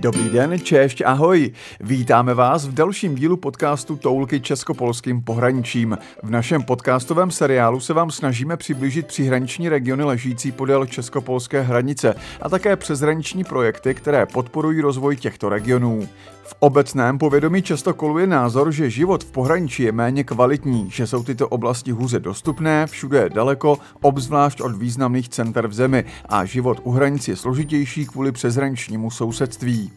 Dobrý 0.00 0.28
den, 0.32 0.56
češť, 0.60 1.02
ahoj. 1.04 1.52
Vítáme 1.80 2.34
vás 2.34 2.66
v 2.66 2.74
dalším 2.74 3.14
dílu 3.14 3.36
podcastu 3.36 3.96
Toulky 3.96 4.40
českopolským 4.40 5.22
pohraničím. 5.22 5.98
V 6.22 6.30
našem 6.30 6.62
podcastovém 6.62 7.30
seriálu 7.30 7.80
se 7.80 7.92
vám 7.92 8.10
snažíme 8.10 8.56
přiblížit 8.56 9.06
příhraniční 9.06 9.68
regiony 9.68 10.04
ležící 10.04 10.52
podél 10.52 10.86
českopolské 10.86 11.60
hranice 11.60 12.14
a 12.42 12.48
také 12.48 12.76
přeshraniční 12.76 13.44
projekty, 13.44 13.94
které 13.94 14.26
podporují 14.26 14.80
rozvoj 14.80 15.16
těchto 15.16 15.48
regionů. 15.48 16.08
V 16.42 16.54
obecném 16.58 17.18
povědomí 17.18 17.62
často 17.62 17.94
koluje 17.94 18.26
názor, 18.26 18.72
že 18.72 18.90
život 18.90 19.24
v 19.24 19.30
pohraničí 19.30 19.82
je 19.82 19.92
méně 19.92 20.24
kvalitní, 20.24 20.90
že 20.90 21.06
jsou 21.06 21.22
tyto 21.22 21.48
oblasti 21.48 21.90
hůře 21.90 22.20
dostupné, 22.20 22.86
všude 22.86 23.18
je 23.18 23.30
daleko, 23.30 23.78
obzvlášť 24.02 24.60
od 24.60 24.76
významných 24.76 25.28
center 25.28 25.66
v 25.66 25.72
zemi 25.72 26.04
a 26.28 26.44
život 26.44 26.80
u 26.82 26.90
hranic 26.90 27.28
je 27.28 27.36
složitější 27.36 28.06
kvůli 28.06 28.32
přeshraničnímu 28.32 29.10
sousedství. 29.10 29.89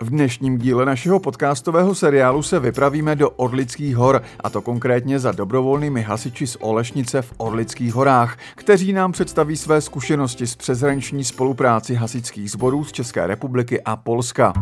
V 0.00 0.10
dnešním 0.10 0.58
díle 0.58 0.86
našeho 0.86 1.20
podcastového 1.20 1.94
seriálu 1.94 2.42
se 2.42 2.60
vypravíme 2.60 3.16
do 3.16 3.30
Orlických 3.30 3.96
hor, 3.96 4.22
a 4.40 4.50
to 4.50 4.62
konkrétně 4.62 5.18
za 5.18 5.32
dobrovolnými 5.32 6.02
hasiči 6.02 6.46
z 6.46 6.56
Olešnice 6.60 7.22
v 7.22 7.32
Orlických 7.36 7.94
horách, 7.94 8.38
kteří 8.54 8.92
nám 8.92 9.12
představí 9.12 9.56
své 9.56 9.80
zkušenosti 9.80 10.46
s 10.46 10.56
přeshraniční 10.56 11.24
spolupráci 11.24 11.94
hasičských 11.94 12.50
sborů 12.50 12.84
z 12.84 12.92
České 12.92 13.26
republiky 13.26 13.80
a 13.82 13.96
Polska. 13.96 14.52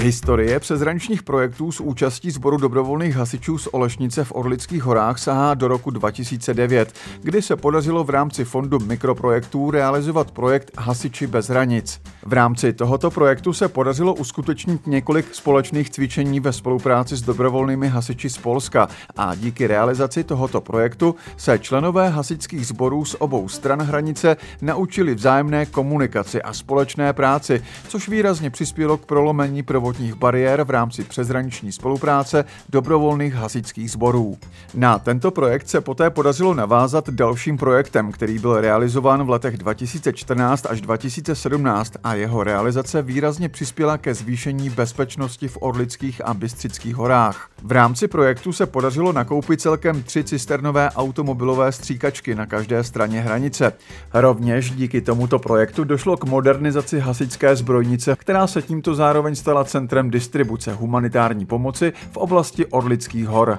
Historie 0.00 0.60
přezraničních 0.60 1.22
projektů 1.22 1.72
s 1.72 1.80
účastí 1.80 2.30
sboru 2.30 2.56
dobrovolných 2.56 3.16
hasičů 3.16 3.58
z 3.58 3.66
Olešnice 3.66 4.24
v 4.24 4.32
Orlických 4.32 4.82
horách 4.82 5.18
sahá 5.18 5.54
do 5.54 5.68
roku 5.68 5.90
2009, 5.90 6.94
kdy 7.22 7.42
se 7.42 7.56
podařilo 7.56 8.04
v 8.04 8.10
rámci 8.10 8.44
fondu 8.44 8.78
mikroprojektů 8.78 9.70
realizovat 9.70 10.30
projekt 10.30 10.70
Hasiči 10.78 11.26
bez 11.26 11.48
hranic. 11.48 12.00
V 12.26 12.32
rámci 12.32 12.72
tohoto 12.72 13.10
projektu 13.10 13.52
se 13.52 13.68
podařilo 13.68 14.14
uskutečnit 14.14 14.86
několik 14.86 15.34
společných 15.34 15.90
cvičení 15.90 16.40
ve 16.40 16.52
spolupráci 16.52 17.16
s 17.16 17.22
dobrovolnými 17.22 17.88
hasiči 17.88 18.30
z 18.30 18.38
Polska 18.38 18.88
a 19.16 19.34
díky 19.34 19.66
realizaci 19.66 20.24
tohoto 20.24 20.60
projektu 20.60 21.14
se 21.36 21.58
členové 21.58 22.08
hasičských 22.08 22.66
sborů 22.66 23.04
z 23.04 23.16
obou 23.18 23.48
stran 23.48 23.82
hranice 23.82 24.36
naučili 24.62 25.14
vzájemné 25.14 25.66
komunikaci 25.66 26.42
a 26.42 26.52
společné 26.52 27.12
práci, 27.12 27.62
což 27.88 28.08
výrazně 28.08 28.50
přispělo 28.50 28.96
k 28.96 29.06
prolomení 29.06 29.62
provozu 29.62 29.87
zdravotních 29.88 30.14
bariér 30.14 30.64
v 30.64 30.70
rámci 30.70 31.04
přezraniční 31.04 31.72
spolupráce 31.72 32.44
dobrovolných 32.68 33.34
hasičských 33.34 33.90
sborů. 33.90 34.38
Na 34.74 34.98
tento 34.98 35.30
projekt 35.30 35.68
se 35.68 35.80
poté 35.80 36.10
podařilo 36.10 36.54
navázat 36.54 37.10
dalším 37.10 37.56
projektem, 37.56 38.12
který 38.12 38.38
byl 38.38 38.60
realizován 38.60 39.24
v 39.24 39.30
letech 39.30 39.56
2014 39.56 40.66
až 40.66 40.80
2017 40.80 41.92
a 42.04 42.14
jeho 42.14 42.44
realizace 42.44 43.02
výrazně 43.02 43.48
přispěla 43.48 43.98
ke 43.98 44.14
zvýšení 44.14 44.70
bezpečnosti 44.70 45.48
v 45.48 45.58
Orlických 45.60 46.24
a 46.24 46.34
Bystřických 46.34 46.96
horách. 46.96 47.50
V 47.62 47.72
rámci 47.72 48.08
projektu 48.08 48.52
se 48.52 48.66
podařilo 48.66 49.12
nakoupit 49.12 49.60
celkem 49.60 50.02
tři 50.02 50.24
cisternové 50.24 50.90
automobilové 50.90 51.72
stříkačky 51.72 52.34
na 52.34 52.46
každé 52.46 52.84
straně 52.84 53.20
hranice. 53.20 53.72
Rovněž 54.14 54.70
díky 54.70 55.00
tomuto 55.00 55.38
projektu 55.38 55.84
došlo 55.84 56.16
k 56.16 56.24
modernizaci 56.24 57.00
hasičské 57.00 57.56
zbrojnice, 57.56 58.16
která 58.18 58.46
se 58.46 58.62
tímto 58.62 58.94
zároveň 58.94 59.34
stala 59.34 59.64
centrem 59.78 60.10
distribuce 60.10 60.72
humanitární 60.72 61.46
pomoci 61.46 61.92
v 62.12 62.16
oblasti 62.16 62.66
Orlických 62.66 63.26
hor. 63.26 63.58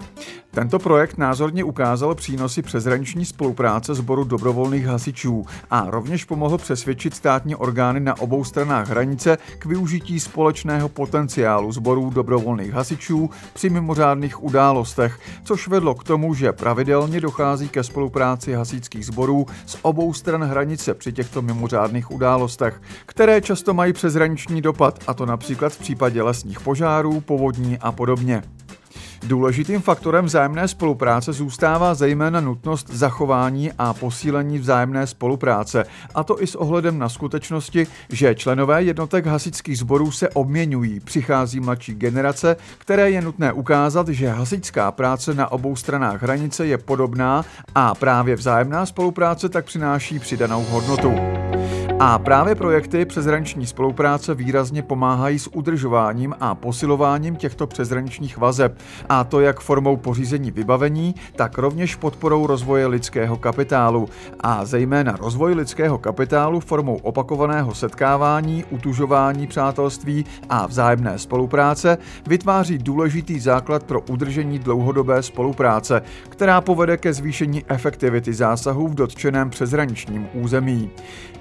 Tento 0.52 0.80
projekt 0.80 1.18
názorně 1.18 1.64
ukázal 1.64 2.16
přínosy 2.16 2.62
přezraniční 2.62 3.26
spolupráce 3.26 3.96
sboru 3.96 4.24
dobrovolných 4.24 4.86
hasičů 4.86 5.46
a 5.72 5.86
rovněž 5.88 6.26
pomohl 6.26 6.58
přesvědčit 6.58 7.16
státní 7.16 7.56
orgány 7.56 8.00
na 8.00 8.20
obou 8.20 8.44
stranách 8.44 8.90
hranice 8.90 9.38
k 9.60 9.66
využití 9.66 10.20
společného 10.20 10.90
potenciálu 10.90 11.72
sborů 11.72 12.10
dobrovolných 12.10 12.74
hasičů 12.74 13.30
při 13.54 13.70
mimořádných 13.70 14.44
událostech, 14.44 15.20
což 15.44 15.68
vedlo 15.68 15.96
k 15.96 16.04
tomu, 16.04 16.34
že 16.34 16.52
pravidelně 16.52 17.22
dochází 17.22 17.70
ke 17.70 17.84
spolupráci 17.84 18.54
hasičských 18.54 19.06
sborů 19.06 19.46
z 19.66 19.78
obou 19.82 20.14
stran 20.14 20.44
hranice 20.44 20.94
při 20.94 21.14
těchto 21.14 21.42
mimořádných 21.42 22.12
událostech, 22.12 22.82
které 23.06 23.42
často 23.42 23.74
mají 23.74 23.94
přezraniční 23.94 24.62
dopad, 24.62 25.00
a 25.08 25.14
to 25.14 25.26
například 25.26 25.74
v 25.74 25.80
případě 25.80 26.09
lesních 26.16 26.60
požárů, 26.60 27.22
povodní 27.22 27.78
a 27.78 27.92
podobně. 27.92 28.44
Důležitým 29.24 29.82
faktorem 29.82 30.26
vzájemné 30.26 30.68
spolupráce 30.68 31.34
zůstává 31.34 31.94
zejména 31.94 32.40
nutnost 32.40 32.90
zachování 32.90 33.72
a 33.78 33.94
posílení 33.94 34.60
vzájemné 34.60 35.08
spolupráce, 35.08 35.86
a 36.16 36.24
to 36.24 36.44
i 36.44 36.48
s 36.48 36.56
ohledem 36.56 37.00
na 37.00 37.10
skutečnosti, 37.10 37.88
že 38.10 38.36
členové 38.36 38.84
jednotek 38.84 39.26
hasičských 39.26 39.78
sborů 39.78 40.12
se 40.12 40.30
obměňují, 40.30 41.00
přichází 41.00 41.60
mladší 41.60 41.94
generace, 41.94 42.56
které 42.78 43.12
je 43.12 43.22
nutné 43.22 43.54
ukázat, 43.54 44.08
že 44.08 44.30
hasičská 44.30 44.92
práce 44.92 45.34
na 45.34 45.52
obou 45.52 45.76
stranách 45.76 46.22
hranice 46.22 46.68
je 46.68 46.78
podobná 46.78 47.46
a 47.76 47.96
právě 47.96 48.36
vzájemná 48.36 48.86
spolupráce 48.86 49.50
tak 49.50 49.66
přináší 49.66 50.20
přidanou 50.20 50.64
hodnotu. 50.64 51.14
A 52.02 52.20
právě 52.20 52.56
projekty 52.56 53.06
přezraniční 53.06 53.66
spolupráce 53.66 54.36
výrazně 54.36 54.82
pomáhají 54.82 55.40
s 55.40 55.48
udržováním 55.48 56.36
a 56.40 56.56
posilováním 56.56 57.36
těchto 57.36 57.68
přezraničních 57.68 58.38
vazeb, 58.38 58.78
a 59.10 59.24
to 59.24 59.40
jak 59.40 59.60
formou 59.60 59.98
pořízení 59.98 60.52
vybavení, 60.52 61.16
tak 61.36 61.58
rovněž 61.58 61.96
podporou 61.96 62.48
rozvoje 62.48 62.88
lidského 62.88 63.38
kapitálu 63.38 64.10
a 64.40 64.66
zejména 64.66 65.16
rozvoj 65.22 65.54
lidského 65.54 65.98
kapitálu 65.98 66.60
formou 66.60 66.96
opakovaného 66.96 67.76
setkávání, 67.76 68.66
utužování 68.70 69.48
přátelství 69.48 70.26
a 70.50 70.68
vzájemné 70.68 71.20
spolupráce 71.20 71.98
vytváří 72.28 72.78
důležitý 72.78 73.40
základ 73.40 73.84
pro 73.84 74.02
udržení 74.02 74.60
dlouhodobé 74.60 75.24
spolupráce, 75.24 76.02
která 76.30 76.62
povede 76.62 76.98
ke 76.98 77.14
zvýšení 77.14 77.64
efektivity 77.68 78.34
zásahů 78.34 78.88
v 78.88 78.96
dotčeném 78.96 79.50
přezraničním 79.50 80.28
území. 80.34 80.92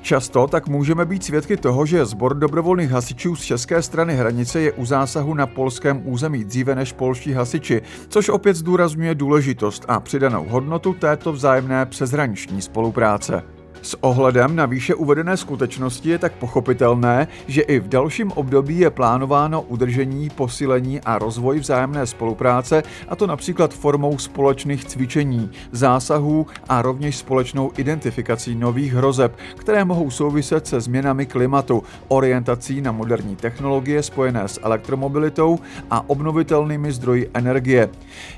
Často 0.03 0.48
tak 0.49 0.69
můžeme 0.69 1.05
být 1.05 1.25
svědky 1.25 1.57
toho, 1.57 1.87
že 1.87 2.05
sbor 2.05 2.35
dobrovolných 2.35 2.91
hasičů 2.91 3.37
z 3.37 3.43
české 3.43 3.83
strany 3.83 4.17
hranice 4.17 4.61
je 4.61 4.73
u 4.73 4.85
zásahu 4.85 5.35
na 5.35 5.47
polském 5.47 6.03
území 6.05 6.45
dříve 6.45 6.75
než 6.75 6.93
polští 6.93 7.33
hasiči, 7.33 7.83
což 8.09 8.29
opět 8.29 8.57
zdůrazňuje 8.57 9.15
důležitost 9.15 9.85
a 9.89 10.01
přidanou 10.01 10.45
hodnotu 10.49 10.93
této 10.93 11.33
vzájemné 11.33 11.87
přeshraniční 11.87 12.63
spolupráce. 12.63 13.58
S 13.83 13.97
ohledem 14.01 14.57
na 14.57 14.67
výše 14.67 14.95
uvedené 14.95 15.37
skutečnosti 15.37 16.09
je 16.09 16.19
tak 16.19 16.33
pochopitelné, 16.33 17.29
že 17.47 17.63
i 17.63 17.81
v 17.81 17.89
dalším 17.89 18.33
období 18.33 18.79
je 18.79 18.91
plánováno 18.91 19.63
udržení, 19.63 20.31
posílení 20.31 21.01
a 21.01 21.19
rozvoj 21.19 21.59
vzájemné 21.59 22.07
spolupráce, 22.07 22.83
a 23.09 23.17
to 23.17 23.27
například 23.27 23.75
formou 23.75 24.19
společných 24.19 24.85
cvičení, 24.85 25.51
zásahů 25.73 26.47
a 26.69 26.83
rovněž 26.83 27.17
společnou 27.17 27.73
identifikací 27.77 28.55
nových 28.55 28.95
hrozeb, 28.95 29.37
které 29.57 29.85
mohou 29.85 30.11
souviset 30.11 30.67
se 30.67 30.81
změnami 30.81 31.27
klimatu, 31.27 31.83
orientací 32.09 32.81
na 32.81 32.93
moderní 32.93 33.37
technologie 33.37 34.03
spojené 34.03 34.49
s 34.49 34.61
elektromobilitou 34.63 35.59
a 35.91 36.11
obnovitelnými 36.11 36.93
zdroji 36.93 37.31
energie. 37.35 37.89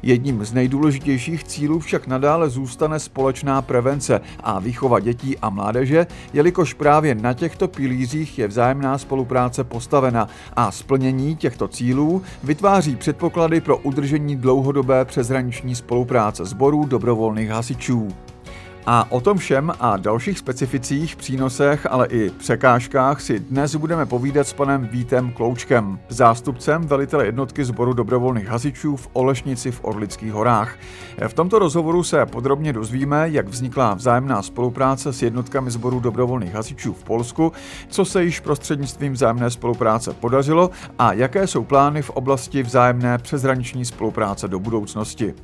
Jedním 0.03 0.45
z 0.45 0.53
nejdůležitějších 0.53 1.45
cílů 1.45 1.81
však 1.81 2.07
nadále 2.07 2.51
zůstane 2.51 2.99
společná 2.99 3.63
prevence 3.63 4.21
a 4.41 4.59
výchova 4.59 5.01
dětí 5.01 5.30
a 5.39 5.51
mládeže, 5.51 6.07
jelikož 6.33 6.75
právě 6.75 7.15
na 7.15 7.33
těchto 7.33 7.69
pilířích 7.69 8.39
je 8.39 8.49
vzájemná 8.49 8.99
spolupráce 8.99 9.65
postavena 9.65 10.29
a 10.57 10.71
splnění 10.71 11.37
těchto 11.37 11.69
cílů 11.69 12.23
vytváří 12.45 12.97
předpoklady 12.97 13.61
pro 13.61 13.77
udržení 13.77 14.37
dlouhodobé 14.37 15.05
přeshraniční 15.05 15.75
spolupráce 15.75 16.45
sborů 16.45 16.85
dobrovolných 16.85 17.51
hasičů. 17.51 18.09
A 18.87 19.13
o 19.13 19.21
tom 19.21 19.39
všem 19.39 19.73
a 19.81 19.97
dalších 19.97 20.39
specificích, 20.39 21.17
přínosech, 21.17 21.87
ale 21.91 22.07
i 22.07 22.31
překážkách 22.31 23.21
si 23.21 23.39
dnes 23.41 23.75
budeme 23.75 24.07
povídat 24.07 24.47
s 24.49 24.53
panem 24.53 24.89
Vítem 24.93 25.33
Kloučkem, 25.33 25.99
zástupcem 26.09 26.87
velitele 26.87 27.27
jednotky 27.27 27.65
sboru 27.65 27.93
dobrovolných 27.93 28.49
hasičů 28.49 28.97
v 28.97 29.09
Olešnici 29.13 29.71
v 29.71 29.85
Orlických 29.85 30.33
horách. 30.33 30.77
V 31.29 31.35
tomto 31.35 31.59
rozhovoru 31.59 32.03
se 32.03 32.27
podrobně 32.27 32.73
dozvíme, 32.73 33.29
jak 33.31 33.49
vznikla 33.49 33.95
vzájemná 33.95 34.43
spolupráce 34.43 35.13
s 35.13 35.23
jednotkami 35.23 35.71
sboru 35.71 36.01
dobrovolných 36.01 36.55
hasičů 36.55 36.93
v 36.93 37.05
Polsku, 37.05 37.53
co 37.89 38.05
se 38.05 38.25
již 38.25 38.41
prostřednictvím 38.41 39.13
vzájemné 39.13 39.51
spolupráce 39.51 40.13
podařilo 40.13 40.71
a 40.99 41.13
jaké 41.13 41.47
jsou 41.47 41.65
plány 41.65 42.03
v 42.03 42.11
oblasti 42.11 42.63
vzájemné 42.63 43.19
přeshraniční 43.19 43.85
spolupráce 43.85 44.49
do 44.49 44.59
budoucnosti. 44.59 45.35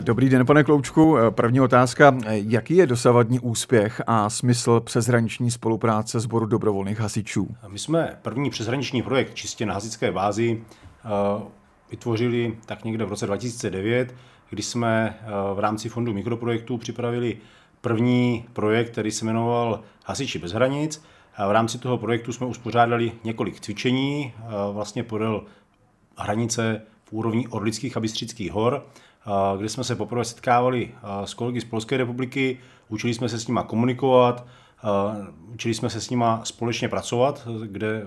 Dobrý 0.00 0.28
den, 0.28 0.46
pane 0.46 0.64
Kloučku. 0.64 1.16
První 1.30 1.60
otázka. 1.60 2.14
Jaký 2.28 2.71
je 2.76 2.82
je 2.82 2.86
dosavadní 2.86 3.40
úspěch 3.40 4.02
a 4.06 4.30
smysl 4.30 4.80
přeshraniční 4.80 5.50
spolupráce 5.50 6.20
sboru 6.20 6.46
dobrovolných 6.46 7.00
hasičů? 7.00 7.48
My 7.68 7.78
jsme 7.78 8.18
první 8.22 8.50
přeshraniční 8.50 9.02
projekt 9.02 9.34
čistě 9.34 9.66
na 9.66 9.74
hasičské 9.74 10.12
bázi 10.12 10.62
eh, 11.04 11.08
vytvořili 11.90 12.58
tak 12.66 12.84
někde 12.84 13.04
v 13.04 13.08
roce 13.08 13.26
2009, 13.26 14.14
kdy 14.50 14.62
jsme 14.62 15.18
eh, 15.20 15.26
v 15.54 15.58
rámci 15.58 15.88
fondu 15.88 16.12
mikroprojektů 16.12 16.78
připravili 16.78 17.36
první 17.80 18.44
projekt, 18.52 18.90
který 18.90 19.10
se 19.10 19.24
jmenoval 19.24 19.80
Hasiči 20.04 20.38
bez 20.38 20.52
hranic. 20.52 21.02
V 21.48 21.50
rámci 21.50 21.78
toho 21.78 21.98
projektu 21.98 22.32
jsme 22.32 22.46
uspořádali 22.46 23.12
několik 23.24 23.60
cvičení, 23.60 24.32
vlastně 24.72 25.02
podél 25.02 25.44
hranice 26.16 26.82
v 27.04 27.12
úrovni 27.12 27.48
Orlických 27.48 27.96
a 27.96 28.00
Bystřických 28.00 28.52
hor, 28.52 28.86
kde 29.56 29.68
jsme 29.68 29.84
se 29.84 29.96
poprvé 29.96 30.24
setkávali 30.24 30.90
s 31.24 31.34
kolegy 31.34 31.60
z 31.60 31.64
Polské 31.64 31.96
republiky, 31.96 32.58
učili 32.88 33.14
jsme 33.14 33.28
se 33.28 33.38
s 33.38 33.46
nimi 33.46 33.60
komunikovat, 33.66 34.46
učili 35.52 35.74
jsme 35.74 35.90
se 35.90 36.00
s 36.00 36.10
nimi 36.10 36.24
společně 36.44 36.88
pracovat, 36.88 37.48
kde 37.66 38.06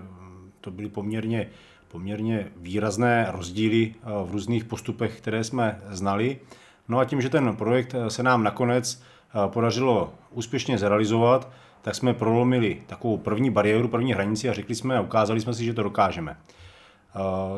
to 0.61 0.71
byly 0.71 0.89
poměrně, 0.89 1.49
poměrně 1.87 2.51
výrazné 2.57 3.27
rozdíly 3.31 3.95
v 4.25 4.31
různých 4.31 4.65
postupech, 4.65 5.17
které 5.17 5.43
jsme 5.43 5.81
znali. 5.89 6.39
No 6.87 6.99
a 6.99 7.05
tím, 7.05 7.21
že 7.21 7.29
ten 7.29 7.55
projekt 7.55 7.95
se 8.07 8.23
nám 8.23 8.43
nakonec 8.43 9.03
podařilo 9.47 10.13
úspěšně 10.31 10.77
zrealizovat, 10.77 11.51
tak 11.81 11.95
jsme 11.95 12.13
prolomili 12.13 12.81
takovou 12.87 13.17
první 13.17 13.49
bariéru, 13.49 13.87
první 13.87 14.13
hranici 14.13 14.49
a 14.49 14.53
řekli 14.53 14.75
jsme 14.75 14.97
a 14.97 15.01
ukázali 15.01 15.41
jsme 15.41 15.53
si, 15.53 15.65
že 15.65 15.73
to 15.73 15.83
dokážeme. 15.83 16.37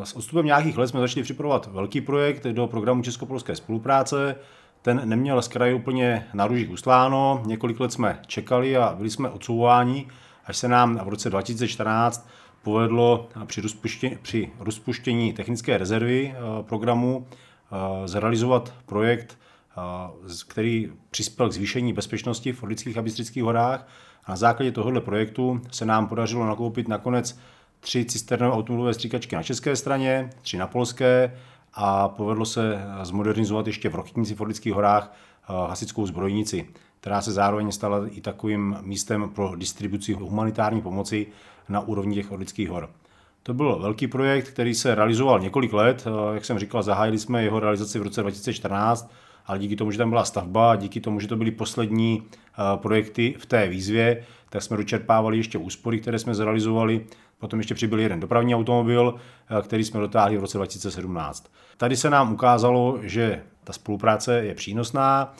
S 0.03 0.15
odstupem 0.15 0.45
nějakých 0.45 0.77
let 0.77 0.87
jsme 0.87 0.99
začali 0.99 1.23
připravovat 1.23 1.67
velký 1.67 2.01
projekt 2.01 2.43
do 2.43 2.67
programu 2.67 3.03
Českopolské 3.03 3.55
spolupráce. 3.55 4.35
Ten 4.81 5.01
neměl 5.09 5.41
z 5.41 5.47
kraje 5.47 5.73
úplně 5.73 6.27
na 6.33 6.47
růžích 6.47 6.69
ustláno, 6.69 7.43
několik 7.45 7.79
let 7.79 7.91
jsme 7.91 8.19
čekali 8.27 8.77
a 8.77 8.93
byli 8.97 9.09
jsme 9.09 9.29
odsouváni, 9.29 10.07
až 10.45 10.57
se 10.57 10.67
nám 10.67 10.97
v 11.05 11.07
roce 11.07 11.29
2014 11.29 12.29
povedlo 12.63 13.29
při 13.45 13.61
rozpuštění, 13.61 14.17
při 14.21 14.51
rozpuštění 14.59 15.33
technické 15.33 15.77
rezervy 15.77 16.35
eh, 16.35 16.63
programu 16.63 17.27
eh, 17.27 18.07
zrealizovat 18.07 18.73
projekt, 18.85 19.37
eh, 19.77 19.81
který 20.47 20.91
přispěl 21.09 21.49
k 21.49 21.53
zvýšení 21.53 21.93
bezpečnosti 21.93 22.53
v 22.53 22.63
Orlických 22.63 22.97
a 22.97 23.01
Bystrických 23.01 23.43
horách. 23.43 23.87
A 24.25 24.31
na 24.31 24.35
základě 24.35 24.71
tohoto 24.71 25.01
projektu 25.01 25.61
se 25.71 25.85
nám 25.85 26.07
podařilo 26.07 26.45
nakoupit 26.45 26.87
nakonec 26.87 27.39
tři 27.79 28.05
cisternové 28.05 28.55
automobilové 28.55 28.93
stříkačky 28.93 29.35
na 29.35 29.43
české 29.43 29.75
straně, 29.75 30.29
tři 30.41 30.57
na 30.57 30.67
polské 30.67 31.37
a 31.73 32.07
povedlo 32.07 32.45
se 32.45 32.81
zmodernizovat 33.03 33.67
ještě 33.67 33.89
v 33.89 33.95
Rokytnici 33.95 34.35
v 34.35 34.41
Orlických 34.41 34.73
horách 34.73 35.13
hasickou 35.67 36.05
zbrojnici, 36.05 36.67
která 36.99 37.21
se 37.21 37.31
zároveň 37.31 37.71
stala 37.71 38.07
i 38.07 38.21
takovým 38.21 38.77
místem 38.81 39.29
pro 39.29 39.55
distribuci 39.55 40.13
humanitární 40.13 40.81
pomoci 40.81 41.27
na 41.69 41.79
úrovni 41.79 42.15
těch 42.15 42.31
Orlických 42.31 42.69
hor. 42.69 42.89
To 43.43 43.53
byl 43.53 43.79
velký 43.79 44.07
projekt, 44.07 44.47
který 44.47 44.75
se 44.75 44.95
realizoval 44.95 45.39
několik 45.39 45.73
let. 45.73 46.05
Jak 46.33 46.45
jsem 46.45 46.59
říkal, 46.59 46.83
zahájili 46.83 47.19
jsme 47.19 47.43
jeho 47.43 47.59
realizaci 47.59 47.99
v 47.99 48.01
roce 48.01 48.21
2014, 48.21 49.11
ale 49.47 49.59
díky 49.59 49.75
tomu, 49.75 49.91
že 49.91 49.97
tam 49.97 50.09
byla 50.09 50.25
stavba, 50.25 50.75
díky 50.75 51.01
tomu, 51.01 51.19
že 51.19 51.27
to 51.27 51.35
byly 51.35 51.51
poslední 51.51 52.23
projekty 52.75 53.35
v 53.39 53.45
té 53.45 53.67
výzvě, 53.67 54.23
tak 54.49 54.61
jsme 54.61 54.77
dočerpávali 54.77 55.37
ještě 55.37 55.57
úspory, 55.57 55.99
které 55.99 56.19
jsme 56.19 56.35
zrealizovali. 56.35 57.05
Potom 57.39 57.59
ještě 57.59 57.75
přibyl 57.75 57.99
jeden 57.99 58.19
dopravní 58.19 58.55
automobil, 58.55 59.15
který 59.61 59.83
jsme 59.83 59.99
dotáhli 59.99 60.37
v 60.37 60.41
roce 60.41 60.57
2017. 60.57 61.51
Tady 61.77 61.97
se 61.97 62.09
nám 62.09 62.33
ukázalo, 62.33 62.99
že 63.01 63.43
ta 63.63 63.73
spolupráce 63.73 64.45
je 64.45 64.55
přínosná. 64.55 65.33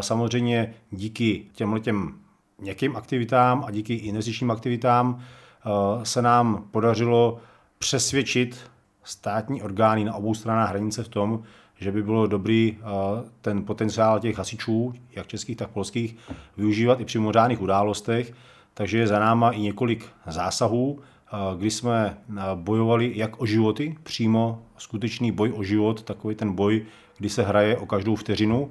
Samozřejmě 0.00 0.74
díky 0.90 1.46
těmhletěm 1.52 2.14
někým 2.58 2.96
aktivitám 2.96 3.64
a 3.66 3.70
díky 3.70 3.94
investičním 3.94 4.50
aktivitám 4.50 5.22
Eh, 5.66 6.04
se 6.04 6.22
nám 6.22 6.64
podařilo 6.70 7.38
přesvědčit 7.78 8.70
státní 9.04 9.62
orgány 9.62 10.04
na 10.04 10.14
obou 10.14 10.34
stranách 10.34 10.70
hranice 10.70 11.02
v 11.02 11.08
tom, 11.08 11.42
že 11.80 11.92
by 11.92 12.02
bylo 12.02 12.26
dobrý 12.26 12.76
eh, 12.78 12.84
ten 13.40 13.64
potenciál 13.64 14.20
těch 14.20 14.38
hasičů, 14.38 14.94
jak 15.16 15.26
českých, 15.26 15.56
tak 15.56 15.70
polských, 15.70 16.16
využívat 16.56 17.00
i 17.00 17.04
při 17.04 17.18
mimořádných 17.18 17.60
událostech. 17.60 18.32
Takže 18.74 18.98
je 18.98 19.06
za 19.06 19.18
náma 19.18 19.50
i 19.50 19.60
několik 19.60 20.06
zásahů, 20.26 20.98
eh, 20.98 21.36
kdy 21.56 21.70
jsme 21.70 22.18
bojovali 22.54 23.12
jak 23.14 23.40
o 23.40 23.46
životy, 23.46 23.96
přímo 24.02 24.62
skutečný 24.78 25.32
boj 25.32 25.52
o 25.56 25.62
život, 25.62 26.02
takový 26.02 26.34
ten 26.34 26.52
boj, 26.52 26.86
kdy 27.18 27.28
se 27.28 27.42
hraje 27.42 27.76
o 27.76 27.86
každou 27.86 28.16
vteřinu 28.16 28.70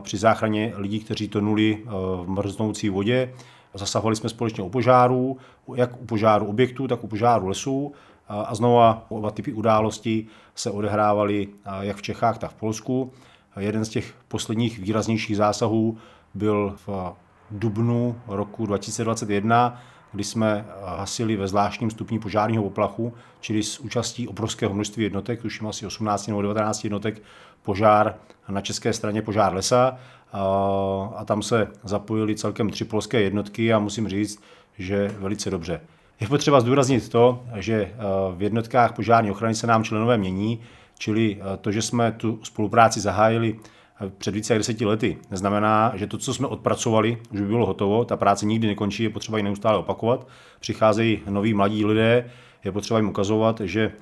při 0.00 0.16
záchraně 0.16 0.72
lidí, 0.76 1.00
kteří 1.00 1.28
tonuli 1.28 1.78
v 2.24 2.24
mrznoucí 2.28 2.88
vodě, 2.88 3.32
Zasahovali 3.74 4.16
jsme 4.16 4.28
společně 4.28 4.64
u 4.64 4.68
požárů, 4.68 5.36
jak 5.74 6.02
u 6.02 6.04
požáru 6.04 6.46
objektů, 6.46 6.88
tak 6.88 7.04
u 7.04 7.08
požáru 7.08 7.48
lesů. 7.48 7.92
A 8.28 8.54
znova 8.54 9.06
oba 9.08 9.30
typy 9.30 9.52
událostí 9.52 10.28
se 10.54 10.70
odehrávaly 10.70 11.48
jak 11.80 11.96
v 11.96 12.02
Čechách, 12.02 12.38
tak 12.38 12.50
v 12.50 12.54
Polsku. 12.54 13.12
Jeden 13.58 13.84
z 13.84 13.88
těch 13.88 14.14
posledních 14.28 14.78
výraznějších 14.78 15.36
zásahů 15.36 15.98
byl 16.34 16.76
v 16.86 17.12
dubnu 17.50 18.20
roku 18.26 18.66
2021, 18.66 19.80
kdy 20.12 20.24
jsme 20.24 20.66
hasili 20.84 21.36
ve 21.36 21.48
zvláštním 21.48 21.90
stupni 21.90 22.18
požárního 22.18 22.62
poplachu, 22.62 23.14
čili 23.40 23.62
s 23.62 23.78
účastí 23.78 24.28
obrovského 24.28 24.74
množství 24.74 25.04
jednotek, 25.04 25.42
tuším 25.42 25.66
asi 25.66 25.86
18 25.86 26.26
nebo 26.26 26.42
19 26.42 26.84
jednotek, 26.84 27.22
požár 27.62 28.14
na 28.48 28.60
české 28.60 28.92
straně 28.92 29.22
požár 29.22 29.54
lesa 29.54 29.98
a 31.16 31.24
tam 31.24 31.42
se 31.42 31.68
zapojili 31.84 32.36
celkem 32.36 32.70
tři 32.70 32.84
polské 32.84 33.20
jednotky 33.20 33.72
a 33.72 33.78
musím 33.78 34.08
říct, 34.08 34.42
že 34.78 35.14
velice 35.18 35.50
dobře. 35.50 35.80
Je 36.20 36.28
potřeba 36.28 36.60
zdůraznit 36.60 37.08
to, 37.08 37.44
že 37.54 37.94
v 38.36 38.42
jednotkách 38.42 38.92
požární 38.92 39.30
ochrany 39.30 39.54
se 39.54 39.66
nám 39.66 39.84
členové 39.84 40.18
mění, 40.18 40.60
čili 40.98 41.40
to, 41.60 41.72
že 41.72 41.82
jsme 41.82 42.12
tu 42.12 42.38
spolupráci 42.42 43.00
zahájili 43.00 43.58
před 44.18 44.34
více 44.34 44.52
jak 44.52 44.60
deseti 44.60 44.86
lety, 44.86 45.18
neznamená, 45.30 45.92
že 45.94 46.06
to, 46.06 46.18
co 46.18 46.34
jsme 46.34 46.46
odpracovali, 46.46 47.18
už 47.32 47.40
by 47.40 47.46
bylo 47.46 47.66
hotovo. 47.66 48.04
Ta 48.04 48.16
práce 48.16 48.46
nikdy 48.46 48.66
nekončí, 48.66 49.02
je 49.02 49.10
potřeba 49.10 49.38
ji 49.38 49.44
neustále 49.44 49.78
opakovat. 49.78 50.26
Přicházejí 50.60 51.20
noví 51.28 51.54
mladí 51.54 51.84
lidé, 51.84 52.30
je 52.64 52.72
potřeba 52.72 52.98
jim 52.98 53.08
ukazovat, 53.08 53.60
že 53.60 53.92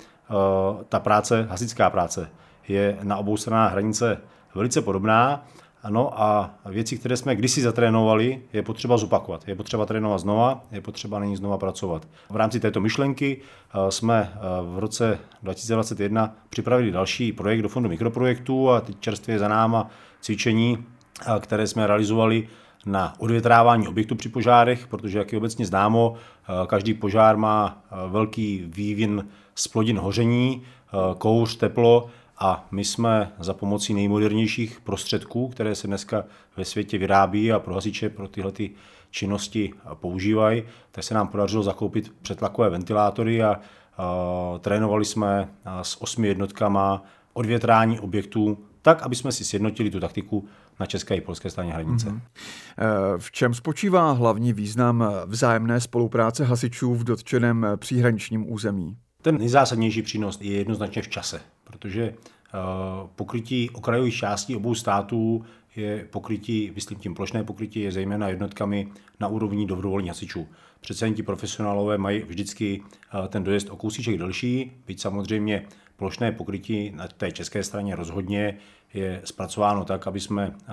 ta 0.89 0.99
práce, 0.99 1.47
hasická 1.49 1.89
práce, 1.89 2.29
je 2.67 2.97
na 3.03 3.17
obou 3.17 3.37
stranách 3.37 3.71
hranice 3.71 4.17
velice 4.55 4.81
podobná 4.81 5.45
ano, 5.83 6.21
a 6.21 6.55
věci, 6.65 6.97
které 6.97 7.17
jsme 7.17 7.35
kdysi 7.35 7.61
zatrénovali, 7.61 8.41
je 8.53 8.63
potřeba 8.63 8.97
zopakovat. 8.97 9.47
Je 9.47 9.55
potřeba 9.55 9.85
trénovat 9.85 10.19
znova, 10.19 10.63
je 10.71 10.81
potřeba 10.81 11.19
na 11.19 11.25
ní 11.25 11.35
znova 11.35 11.57
pracovat. 11.57 12.07
V 12.29 12.35
rámci 12.35 12.59
této 12.59 12.81
myšlenky 12.81 13.37
eh, 13.41 13.91
jsme 13.91 14.33
eh, 14.35 14.39
v 14.75 14.79
roce 14.79 15.19
2021 15.43 16.35
připravili 16.49 16.91
další 16.91 17.33
projekt 17.33 17.61
do 17.61 17.69
fondu 17.69 17.89
mikroprojektů 17.89 18.69
a 18.69 18.81
teď 18.81 18.99
čerstvě 18.99 19.39
za 19.39 19.47
náma 19.47 19.89
cvičení, 20.21 20.85
eh, 21.21 21.39
které 21.39 21.67
jsme 21.67 21.87
realizovali 21.87 22.47
na 22.85 23.13
odvětrávání 23.19 23.87
objektu 23.87 24.15
při 24.15 24.29
požárech, 24.29 24.87
protože 24.87 25.17
jak 25.17 25.31
je 25.31 25.37
obecně 25.37 25.65
známo, 25.65 26.15
každý 26.67 26.93
požár 26.93 27.37
má 27.37 27.83
velký 28.07 28.63
vývin 28.67 29.27
splodin 29.55 29.97
hoření, 29.97 30.63
kouř, 31.17 31.55
teplo 31.55 32.09
a 32.39 32.67
my 32.71 32.85
jsme 32.85 33.31
za 33.39 33.53
pomocí 33.53 33.93
nejmodernějších 33.93 34.81
prostředků, 34.81 35.47
které 35.47 35.75
se 35.75 35.87
dneska 35.87 36.23
ve 36.57 36.65
světě 36.65 36.97
vyrábí 36.97 37.51
a 37.51 37.59
pro 37.59 37.73
hasiče 37.73 38.09
pro 38.09 38.27
tyhle 38.27 38.51
ty 38.51 38.71
činnosti 39.11 39.73
používají, 39.93 40.63
tak 40.91 41.03
se 41.03 41.13
nám 41.13 41.27
podařilo 41.27 41.63
zakoupit 41.63 42.13
přetlakové 42.21 42.69
ventilátory 42.69 43.43
a, 43.43 43.59
a 43.97 44.59
trénovali 44.59 45.05
jsme 45.05 45.49
s 45.81 46.01
osmi 46.01 46.27
jednotkama 46.27 47.03
odvětrání 47.33 47.99
objektů 47.99 48.57
tak, 48.81 49.03
aby 49.03 49.15
jsme 49.15 49.31
si 49.31 49.45
sjednotili 49.45 49.91
tu 49.91 49.99
taktiku 49.99 50.47
na 50.79 50.85
české 50.85 51.15
i 51.15 51.21
polské 51.21 51.49
straně 51.49 51.73
hranice. 51.73 52.09
Mm-hmm. 52.09 52.21
V 53.17 53.31
čem 53.31 53.53
spočívá 53.53 54.11
hlavní 54.11 54.53
význam 54.53 55.13
vzájemné 55.25 55.81
spolupráce 55.81 56.43
hasičů 56.43 56.95
v 56.95 57.03
dotčeném 57.03 57.67
příhraničním 57.75 58.51
území? 58.53 58.97
Ten 59.27 59.37
nejzásadnější 59.37 60.01
přínos 60.01 60.39
je 60.41 60.51
jednoznačně 60.51 61.01
v 61.01 61.07
čase, 61.07 61.41
protože 61.63 62.03
eh, 62.03 62.13
pokrytí 63.15 63.69
okrajových 63.69 64.15
částí 64.15 64.55
obou 64.55 64.75
států 64.75 65.45
je 65.75 66.07
pokrytí, 66.09 66.71
myslím 66.75 66.99
tím 66.99 67.15
plošné 67.15 67.43
pokrytí, 67.43 67.79
je 67.79 67.91
zejména 67.91 68.29
jednotkami 68.29 68.87
na 69.19 69.27
úrovni 69.27 69.65
dobrovolných 69.65 70.09
hasičů. 70.09 70.47
Přece 70.79 71.05
jen 71.05 71.13
ti 71.13 71.23
profesionálové 71.23 71.97
mají 71.97 72.21
vždycky 72.21 72.83
eh, 72.83 73.27
ten 73.27 73.43
dojezd 73.43 73.69
o 73.69 73.75
kousíček 73.75 74.17
delší, 74.17 74.71
byť 74.87 75.01
samozřejmě 75.01 75.65
plošné 75.97 76.31
pokrytí 76.31 76.91
na 76.95 77.07
té 77.07 77.31
české 77.31 77.63
straně 77.63 77.95
rozhodně 77.95 78.57
je 78.93 79.21
zpracováno 79.23 79.85
tak, 79.85 80.07
aby 80.07 80.19
jsme 80.19 80.55
eh, 80.55 80.71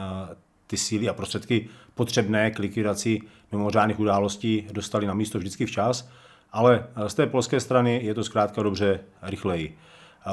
ty 0.67 0.77
síly 0.77 1.09
a 1.09 1.15
prostředky 1.15 1.69
potřebné 1.95 2.51
k 2.51 2.59
likvidaci 2.59 3.21
mimořádných 3.53 4.01
událostí 4.01 4.67
dostali 4.73 5.07
na 5.07 5.15
místo 5.15 5.39
vždycky 5.39 5.67
včas 5.67 6.09
ale 6.55 6.87
eh, 6.97 7.09
z 7.09 7.15
té 7.15 7.27
polské 7.27 7.61
strany 7.61 8.01
je 8.05 8.15
to 8.15 8.25
zkrátka 8.25 8.63
dobře 8.63 9.01
rychleji. 9.23 9.79
Eh, 10.27 10.31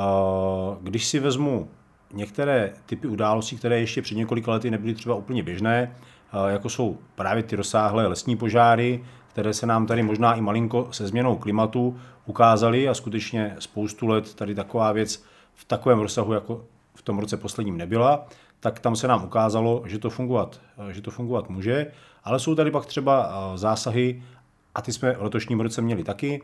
když 0.81 1.07
si 1.07 1.19
vezmu 1.19 1.69
některé 2.13 2.73
typy 2.85 3.07
událostí, 3.07 3.57
které 3.57 3.79
ještě 3.79 4.01
před 4.01 4.15
několika 4.15 4.51
lety 4.51 4.71
nebyly 4.71 4.93
třeba 4.93 5.15
úplně 5.15 5.43
běžné, 5.43 5.95
eh, 6.33 6.51
jako 6.51 6.69
jsou 6.69 6.97
právě 7.15 7.43
ty 7.43 7.55
rozsáhlé 7.55 8.07
lesní 8.07 8.37
požáry, 8.37 9.03
které 9.27 9.53
se 9.53 9.65
nám 9.65 9.85
tady 9.85 10.03
možná 10.03 10.33
i 10.33 10.41
malinko 10.41 10.87
se 10.91 11.07
změnou 11.07 11.37
klimatu 11.37 11.99
ukázaly 12.25 12.89
a 12.89 12.93
skutečně 12.93 13.55
spoustu 13.59 14.07
let 14.07 14.33
tady 14.33 14.55
taková 14.55 14.91
věc 14.91 15.23
v 15.53 15.65
takovém 15.65 15.99
rozsahu, 15.99 16.33
jako 16.33 16.65
v 16.95 17.01
tom 17.01 17.19
roce 17.19 17.37
posledním 17.37 17.77
nebyla, 17.77 18.25
tak 18.59 18.79
tam 18.79 18.95
se 18.95 19.07
nám 19.07 19.25
ukázalo, 19.25 19.83
že 19.85 19.99
to 19.99 20.09
fungovat, 20.09 20.61
že 20.91 21.01
to 21.01 21.11
fungovat 21.11 21.49
může, 21.49 21.91
ale 22.23 22.39
jsou 22.39 22.55
tady 22.55 22.71
pak 22.71 22.85
třeba 22.85 23.31
zásahy 23.55 24.23
a 24.75 24.81
ty 24.81 24.93
jsme 24.93 25.13
v 25.13 25.21
letošním 25.21 25.59
roce 25.59 25.81
měli 25.81 26.03
taky 26.03 26.41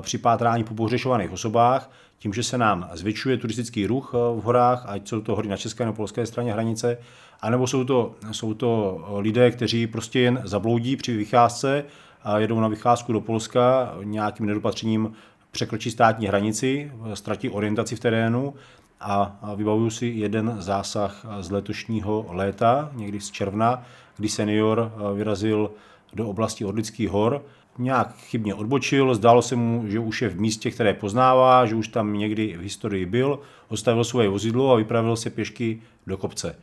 při 0.00 0.18
pátrání 0.18 0.64
po 0.64 0.74
pohřešovaných 0.74 1.30
osobách, 1.30 1.90
tím, 2.18 2.32
že 2.32 2.42
se 2.42 2.58
nám 2.58 2.90
zvětšuje 2.92 3.36
turistický 3.36 3.86
ruch 3.86 4.12
v 4.12 4.42
horách, 4.42 4.84
ať 4.86 5.08
jsou 5.08 5.20
to 5.20 5.34
hory 5.34 5.48
na 5.48 5.56
české 5.56 5.84
nebo 5.84 5.96
polské 5.96 6.26
straně 6.26 6.52
hranice, 6.52 6.98
anebo 7.40 7.66
jsou 7.66 7.84
to, 7.84 8.14
jsou 8.32 8.54
to 8.54 9.00
lidé, 9.18 9.50
kteří 9.50 9.86
prostě 9.86 10.20
jen 10.20 10.42
zabloudí 10.44 10.96
při 10.96 11.16
vycházce 11.16 11.84
a 12.22 12.38
jedou 12.38 12.60
na 12.60 12.68
vycházku 12.68 13.12
do 13.12 13.20
Polska 13.20 13.94
nějakým 14.02 14.46
nedopatřením 14.46 15.12
překročí 15.50 15.90
státní 15.90 16.26
hranici, 16.26 16.92
ztratí 17.14 17.50
orientaci 17.50 17.96
v 17.96 18.00
terénu 18.00 18.54
a 19.00 19.40
vybavuju 19.56 19.90
si 19.90 20.06
jeden 20.06 20.56
zásah 20.58 21.26
z 21.40 21.50
letošního 21.50 22.26
léta, 22.28 22.90
někdy 22.94 23.20
z 23.20 23.30
června, 23.30 23.82
kdy 24.16 24.28
senior 24.28 24.92
vyrazil 25.14 25.70
do 26.12 26.28
oblasti 26.28 26.64
Orlických 26.64 27.10
hor, 27.10 27.42
nějak 27.80 28.16
chybně 28.16 28.54
odbočil, 28.54 29.14
zdálo 29.14 29.42
se 29.42 29.56
mu, 29.56 29.84
že 29.86 29.98
už 29.98 30.22
je 30.22 30.28
v 30.28 30.40
místě, 30.40 30.70
které 30.70 30.94
poznává, 30.94 31.66
že 31.66 31.74
už 31.74 31.88
tam 31.88 32.18
někdy 32.18 32.56
v 32.56 32.60
historii 32.60 33.06
byl, 33.06 33.38
ostavil 33.68 34.04
svoje 34.04 34.28
vozidlo 34.28 34.72
a 34.72 34.76
vypravil 34.76 35.16
se 35.16 35.30
pěšky 35.30 35.82
do 36.06 36.16
kopce. 36.16 36.56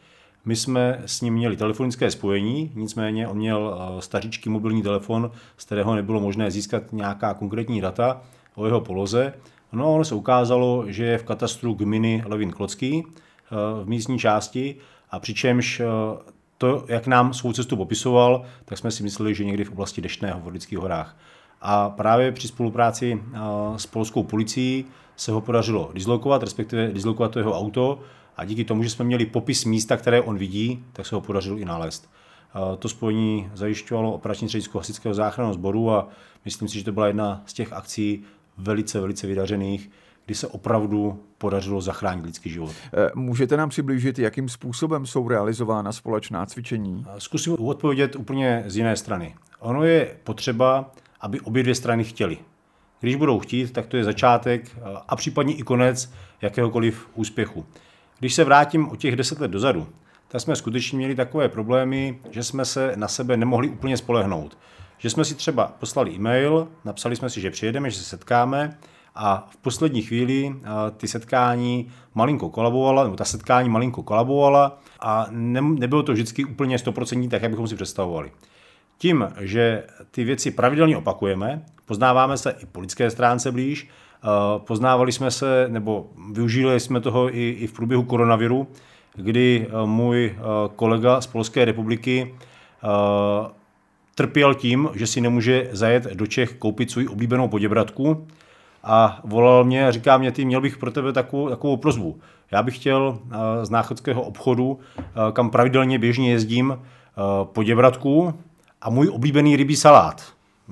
My 0.45 0.55
jsme 0.55 1.01
s 1.05 1.21
ním 1.21 1.33
měli 1.33 1.57
telefonické 1.57 2.12
spojení, 2.12 2.71
nicméně 2.75 3.27
on 3.27 3.38
měl 3.38 3.77
eh, 3.97 4.01
staříčký 4.01 4.50
mobilní 4.50 4.83
telefon, 4.83 5.31
z 5.57 5.65
kterého 5.65 5.95
nebylo 5.95 6.19
možné 6.19 6.51
získat 6.51 6.83
nějaká 6.93 7.33
konkrétní 7.33 7.81
data 7.81 8.21
o 8.55 8.65
jeho 8.65 8.81
poloze. 8.81 9.33
No 9.71 9.93
ono 9.93 10.05
se 10.05 10.15
ukázalo, 10.15 10.83
že 10.88 11.05
je 11.05 11.17
v 11.17 11.24
katastru 11.24 11.74
gminy 11.74 12.24
Levin 12.25 12.51
Klocký 12.51 13.03
eh, 13.05 13.55
v 13.83 13.88
místní 13.89 14.19
části 14.19 14.75
a 15.12 15.19
přičemž 15.19 15.79
eh, 15.79 15.86
to, 16.57 16.85
jak 16.87 17.07
nám 17.07 17.33
svou 17.33 17.53
cestu 17.53 17.77
popisoval, 17.77 18.43
tak 18.65 18.77
jsme 18.77 18.91
si 18.91 19.03
mysleli, 19.03 19.35
že 19.35 19.45
někdy 19.45 19.63
v 19.63 19.71
oblasti 19.71 20.01
Deštného 20.01 20.39
v 20.39 20.47
Orlických 20.47 20.79
horách. 20.79 21.17
A 21.61 21.89
právě 21.89 22.31
při 22.31 22.47
spolupráci 22.47 23.23
s 23.77 23.85
polskou 23.85 24.23
policií 24.23 24.85
se 25.15 25.31
ho 25.31 25.41
podařilo 25.41 25.91
dislokovat, 25.93 26.43
respektive 26.43 26.91
dislokovat 26.91 27.31
to 27.31 27.39
jeho 27.39 27.57
auto 27.57 27.99
a 28.37 28.45
díky 28.45 28.63
tomu, 28.63 28.83
že 28.83 28.89
jsme 28.89 29.05
měli 29.05 29.25
popis 29.25 29.65
místa, 29.65 29.97
které 29.97 30.21
on 30.21 30.37
vidí, 30.37 30.83
tak 30.93 31.05
se 31.05 31.15
ho 31.15 31.21
podařilo 31.21 31.57
i 31.57 31.65
nalézt. 31.65 32.09
To 32.79 32.89
spojení 32.89 33.49
zajišťovalo 33.53 34.13
operační 34.13 34.47
středisko 34.47 34.77
hasičského 34.77 35.13
záchranného 35.13 35.53
sboru 35.53 35.91
a 35.91 36.07
myslím 36.45 36.67
si, 36.67 36.79
že 36.79 36.85
to 36.85 36.91
byla 36.91 37.07
jedna 37.07 37.43
z 37.45 37.53
těch 37.53 37.73
akcí 37.73 38.23
velice, 38.57 38.99
velice 38.99 39.27
vydařených, 39.27 39.89
kdy 40.27 40.36
se 40.36 40.48
opravdu 40.48 41.24
podařilo 41.38 41.81
zachránit 41.81 42.25
lidský 42.25 42.50
život. 42.50 42.72
E, 42.93 43.12
můžete 43.15 43.57
nám 43.57 43.69
přiblížit, 43.69 44.19
jakým 44.19 44.50
způsobem 44.50 45.05
jsou 45.05 45.27
realizována 45.27 45.91
společná 45.91 46.46
cvičení? 46.46 47.05
Zkusím 47.17 47.53
odpovědět 47.53 48.15
úplně 48.15 48.63
z 48.67 48.77
jiné 48.77 48.96
strany. 48.96 49.36
Ono 49.60 49.84
je 49.84 50.15
potřeba, 50.24 50.91
aby 51.22 51.39
obě 51.39 51.63
dvě 51.63 51.75
strany 51.75 52.03
chtěly. 52.03 52.38
Když 53.00 53.15
budou 53.15 53.39
chtít, 53.39 53.74
tak 53.74 53.86
to 53.86 53.98
je 53.98 54.03
začátek 54.03 54.77
a 55.07 55.15
případně 55.15 55.53
i 55.53 55.63
konec 55.63 56.13
jakéhokoliv 56.41 57.10
úspěchu. 57.15 57.65
Když 58.19 58.34
se 58.34 58.43
vrátím 58.43 58.89
o 58.89 58.96
těch 58.96 59.15
deset 59.15 59.39
let 59.39 59.51
dozadu, 59.51 59.88
tak 60.27 60.41
jsme 60.41 60.55
skutečně 60.55 60.98
měli 60.98 61.15
takové 61.15 61.50
problémy, 61.50 62.19
že 62.31 62.43
jsme 62.43 62.65
se 62.65 62.93
na 62.96 63.07
sebe 63.07 63.38
nemohli 63.38 63.69
úplně 63.69 63.98
spolehnout. 63.98 64.57
Že 64.98 65.10
jsme 65.10 65.25
si 65.25 65.36
třeba 65.36 65.74
poslali 65.79 66.12
e-mail, 66.12 66.67
napsali 66.86 67.15
jsme 67.15 67.29
si, 67.29 67.41
že 67.41 67.51
přijedeme, 67.51 67.89
že 67.89 67.98
se 67.98 68.03
setkáme 68.03 68.77
a 69.19 69.47
v 69.50 69.57
poslední 69.57 70.01
chvíli 70.01 70.55
ty 70.97 71.07
setkání 71.07 71.88
malinko 72.15 72.50
kolabovala, 72.50 73.03
nebo 73.03 73.15
ta 73.15 73.25
setkání 73.25 73.69
malinko 73.69 74.03
kolabovala 74.03 74.79
a 75.00 75.27
ne, 75.31 75.62
nebylo 75.62 76.03
to 76.03 76.13
vždycky 76.13 76.45
úplně 76.45 76.77
100% 76.77 77.29
tak, 77.29 77.41
jak 77.41 77.51
bychom 77.51 77.67
si 77.67 77.75
představovali. 77.75 78.31
Tím, 78.97 79.27
že 79.39 79.83
ty 80.12 80.24
věci 80.24 80.51
pravidelně 80.51 80.97
opakujeme, 80.97 81.65
poznáváme 81.86 82.38
se 82.38 82.55
i 82.63 82.65
po 82.65 82.79
lidské 82.79 83.09
stránce 83.09 83.51
blíž, 83.51 83.89
poznávali 84.57 85.12
jsme 85.12 85.31
se, 85.31 85.65
nebo 85.67 86.09
využili 86.31 86.79
jsme 86.79 87.01
toho 87.01 87.36
i, 87.36 87.50
i 87.50 87.67
v 87.67 87.74
průběhu 87.74 88.03
koronaviru, 88.03 88.67
kdy 89.15 89.67
můj 89.86 90.36
kolega 90.75 91.21
z 91.21 91.27
Polské 91.27 91.65
republiky 91.65 92.36
trpěl 94.15 94.53
tím, 94.53 94.89
že 94.93 95.07
si 95.07 95.21
nemůže 95.21 95.69
zajet 95.71 96.03
do 96.03 96.27
Čech 96.27 96.53
koupit 96.53 96.91
svou 96.91 97.12
oblíbenou 97.12 97.47
poděbratku 97.47 98.27
a 98.89 99.20
volal 99.24 99.63
mě 99.63 99.88
a 99.88 99.91
říká 99.91 100.17
mě, 100.17 100.32
ty 100.32 100.46
měl 100.46 100.62
bych 100.62 100.77
pro 100.77 100.91
tebe 100.91 101.13
takovou, 101.13 101.50
takovou 101.50 101.77
prozbu. 101.77 102.20
Já 102.51 102.63
bych 102.63 102.75
chtěl 102.75 103.20
z 103.63 103.70
náchodského 103.70 104.22
obchodu, 104.22 104.79
kam 105.34 105.50
pravidelně 105.50 106.00
běžně 106.00 106.32
jezdím, 106.32 106.79
poděbratku 107.44 108.34
a 108.82 108.89
můj 108.89 109.10
oblíbený 109.10 109.56
rybí 109.56 109.75
salát. 109.75 110.24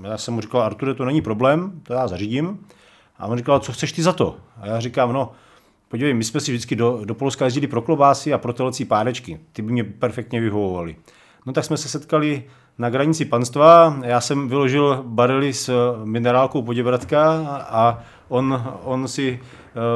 Já 0.03 0.17
jsem 0.17 0.33
mu 0.33 0.41
říkal, 0.41 0.61
Arture, 0.61 0.93
to 0.93 1.05
není 1.05 1.21
problém, 1.21 1.81
to 1.83 1.93
já 1.93 2.07
zařídím. 2.07 2.59
A 3.19 3.27
on 3.27 3.37
říkal, 3.37 3.59
co 3.59 3.73
chceš 3.73 3.91
ty 3.91 4.03
za 4.03 4.13
to? 4.13 4.35
A 4.61 4.67
já 4.67 4.79
říkám, 4.79 5.13
no, 5.13 5.31
podívej, 5.89 6.13
my 6.13 6.23
jsme 6.23 6.39
si 6.39 6.51
vždycky 6.51 6.75
do, 6.75 7.01
do 7.05 7.15
Polska 7.15 7.45
jezdili 7.45 7.67
pro 7.67 7.81
klobásy 7.81 8.33
a 8.33 8.37
pro 8.37 8.53
telecí 8.53 8.85
pádečky. 8.85 9.39
Ty 9.51 9.61
by 9.61 9.71
mě 9.71 9.83
perfektně 9.83 10.41
vyhovovaly. 10.41 10.95
No 11.45 11.53
tak 11.53 11.65
jsme 11.65 11.77
se 11.77 11.89
setkali 11.89 12.43
na 12.77 12.89
granici 12.89 13.25
panstva. 13.25 13.97
Já 14.03 14.21
jsem 14.21 14.49
vyložil 14.49 15.03
barely 15.07 15.53
s 15.53 15.93
minerálkou 16.03 16.61
Poděbratka 16.61 17.31
a 17.69 17.99
on, 18.27 18.77
on 18.83 19.07
si 19.07 19.39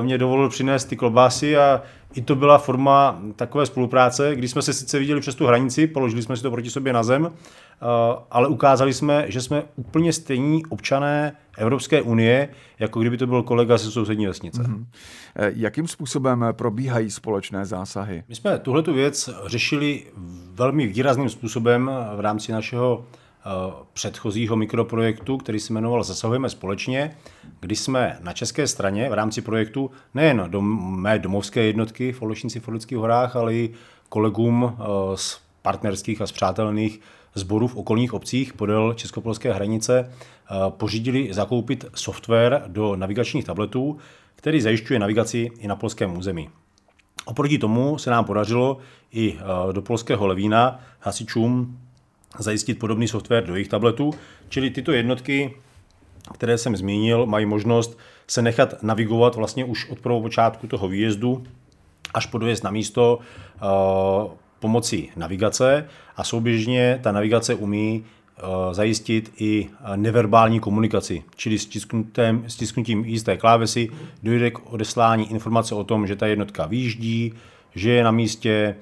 mě 0.01 0.17
dovolil 0.17 0.49
přinést 0.49 0.85
ty 0.85 0.95
klobásy 0.95 1.57
a 1.57 1.81
i 2.13 2.21
to 2.21 2.35
byla 2.35 2.57
forma 2.57 3.21
takové 3.35 3.65
spolupráce, 3.65 4.35
kdy 4.35 4.47
jsme 4.47 4.61
se 4.61 4.73
sice 4.73 4.99
viděli 4.99 5.21
přes 5.21 5.35
tu 5.35 5.45
hranici, 5.45 5.87
položili 5.87 6.21
jsme 6.21 6.37
si 6.37 6.43
to 6.43 6.51
proti 6.51 6.69
sobě 6.69 6.93
na 6.93 7.03
zem, 7.03 7.25
eh, 7.25 7.85
ale 8.31 8.47
ukázali 8.47 8.93
jsme, 8.93 9.25
že 9.27 9.41
jsme 9.41 9.63
úplně 9.75 10.13
stejní 10.13 10.65
občané 10.65 11.33
Evropské 11.57 12.01
unie, 12.01 12.49
jako 12.79 12.99
kdyby 12.99 13.17
to 13.17 13.27
byl 13.27 13.43
kolega 13.43 13.77
ze 13.77 13.91
sousední 13.91 14.27
vesnice. 14.27 14.61
Mm-hmm. 14.61 14.85
Jakým 15.55 15.87
způsobem 15.87 16.45
probíhají 16.51 17.11
společné 17.11 17.65
zásahy? 17.65 18.23
My 18.27 18.35
jsme 18.35 18.59
tuhle 18.59 18.81
věc 18.81 19.29
řešili 19.45 20.03
velmi 20.53 20.87
výrazným 20.87 21.29
způsobem 21.29 21.91
v 22.15 22.19
rámci 22.19 22.51
našeho 22.51 23.05
Eh, 23.13 23.18
předchozího 23.93 24.55
mikroprojektu, 24.55 25.37
který 25.37 25.59
se 25.59 25.73
jmenoval 25.73 26.03
Zasahujeme 26.03 26.49
společně, 26.49 27.17
kdy 27.59 27.75
jsme 27.75 28.17
na 28.21 28.33
české 28.33 28.67
straně 28.67 29.09
v 29.09 29.13
rámci 29.13 29.41
projektu 29.41 29.91
nejen 30.13 30.45
do 30.47 30.61
mé 30.61 31.19
domovské 31.19 31.63
jednotky 31.63 32.11
v 32.11 32.21
Olešnici 32.21 32.59
v 32.59 32.67
Orlických 32.67 32.97
horách, 32.97 33.35
ale 33.35 33.53
i 33.53 33.73
kolegům 34.09 34.77
eh, 34.79 34.83
z 35.15 35.41
partnerských 35.61 36.21
a 36.21 36.27
zpřátelných 36.27 36.99
zborů 37.35 37.67
v 37.67 37.75
okolních 37.75 38.13
obcích 38.13 38.53
podél 38.53 38.93
českopolské 38.93 39.53
hranice 39.53 40.11
eh, 40.11 40.55
pořídili 40.69 41.33
zakoupit 41.33 41.85
software 41.95 42.63
do 42.67 42.95
navigačních 42.95 43.45
tabletů, 43.45 43.97
který 44.35 44.61
zajišťuje 44.61 44.99
navigaci 44.99 45.49
i 45.59 45.67
na 45.67 45.75
polském 45.75 46.17
území. 46.17 46.49
Oproti 47.25 47.57
tomu 47.57 47.97
se 47.97 48.09
nám 48.09 48.25
podařilo 48.25 48.77
i 49.11 49.37
do 49.71 49.81
polského 49.81 50.27
Levína 50.27 50.79
hasičům 50.99 51.79
zajistit 52.37 52.79
podobný 52.79 53.07
software 53.07 53.45
do 53.45 53.55
jejich 53.55 53.67
tabletů, 53.67 54.13
čili 54.49 54.69
tyto 54.69 54.91
jednotky, 54.91 55.53
které 56.33 56.57
jsem 56.57 56.75
zmínil, 56.75 57.25
mají 57.25 57.45
možnost 57.45 57.99
se 58.27 58.41
nechat 58.41 58.83
navigovat 58.83 59.35
vlastně 59.35 59.65
už 59.65 59.89
od 59.89 59.99
prvopočátku 59.99 60.67
toho 60.67 60.87
výjezdu 60.87 61.43
až 62.13 62.25
po 62.25 62.37
dojezd 62.37 62.63
na 62.63 62.71
místo 62.71 63.19
uh, 63.19 64.31
pomocí 64.59 65.11
navigace. 65.15 65.87
A 66.15 66.23
souběžně 66.23 66.99
ta 67.03 67.11
navigace 67.11 67.55
umí 67.55 68.03
uh, 68.03 68.73
zajistit 68.73 69.33
i 69.37 69.69
neverbální 69.95 70.59
komunikaci, 70.59 71.23
čili 71.35 71.59
stisknutím, 71.59 72.43
stisknutím 72.47 73.05
jisté 73.05 73.37
klávesy 73.37 73.89
dojde 74.23 74.51
k 74.51 74.73
odeslání 74.73 75.31
informace 75.31 75.75
o 75.75 75.83
tom, 75.83 76.07
že 76.07 76.15
ta 76.15 76.27
jednotka 76.27 76.65
výjíždí, 76.65 77.33
že 77.75 77.91
je 77.91 78.03
na 78.03 78.11
místě, 78.11 78.75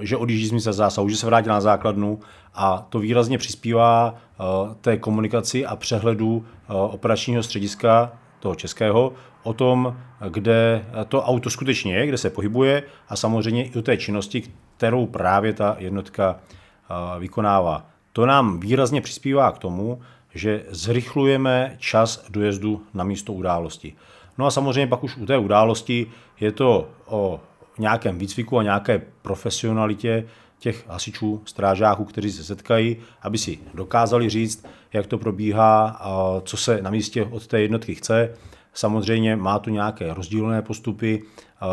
že 0.00 0.16
odjíždí 0.16 0.46
z 0.46 0.52
místa 0.52 0.72
zásahu, 0.72 1.08
že 1.08 1.16
se 1.16 1.26
vrátí 1.26 1.48
na 1.48 1.60
základnu 1.60 2.20
a 2.54 2.86
to 2.88 2.98
výrazně 2.98 3.38
přispívá 3.38 4.14
eh, 4.14 4.44
té 4.80 4.96
komunikaci 4.96 5.66
a 5.66 5.76
přehledu 5.76 6.44
eh, 6.46 6.72
operačního 6.72 7.42
střediska 7.42 8.12
toho 8.40 8.54
českého 8.54 9.12
o 9.42 9.52
tom, 9.52 9.96
kde 10.28 10.84
to 11.08 11.22
auto 11.22 11.50
skutečně 11.50 11.96
je, 11.96 12.06
kde 12.06 12.18
se 12.18 12.30
pohybuje 12.30 12.82
a 13.08 13.16
samozřejmě 13.16 13.64
i 13.64 13.78
o 13.78 13.82
té 13.82 13.96
činnosti, 13.96 14.42
kterou 14.76 15.06
právě 15.06 15.52
ta 15.52 15.76
jednotka 15.78 16.36
eh, 16.36 17.20
vykonává. 17.20 17.86
To 18.12 18.26
nám 18.26 18.60
výrazně 18.60 19.00
přispívá 19.00 19.52
k 19.52 19.58
tomu, 19.58 20.00
že 20.34 20.64
zrychlujeme 20.68 21.76
čas 21.78 22.24
dojezdu 22.30 22.82
na 22.94 23.04
místo 23.04 23.32
události. 23.32 23.94
No 24.38 24.46
a 24.46 24.50
samozřejmě 24.50 24.86
pak 24.86 25.04
už 25.04 25.16
u 25.16 25.26
té 25.26 25.38
události 25.38 26.06
je 26.40 26.52
to 26.52 26.88
o 27.06 27.40
nějakém 27.78 28.18
výcviku 28.18 28.58
a 28.58 28.62
nějaké 28.62 29.02
profesionalitě 29.22 30.24
těch 30.58 30.84
hasičů, 30.88 31.42
strážáků, 31.44 32.04
kteří 32.04 32.32
se 32.32 32.44
setkají, 32.44 32.96
aby 33.22 33.38
si 33.38 33.58
dokázali 33.74 34.28
říct, 34.28 34.66
jak 34.92 35.06
to 35.06 35.18
probíhá, 35.18 35.88
a 35.88 36.40
co 36.44 36.56
se 36.56 36.82
na 36.82 36.90
místě 36.90 37.24
od 37.24 37.46
té 37.46 37.60
jednotky 37.60 37.94
chce. 37.94 38.34
Samozřejmě 38.74 39.36
má 39.36 39.58
tu 39.58 39.70
nějaké 39.70 40.14
rozdílné 40.14 40.62
postupy, 40.62 41.22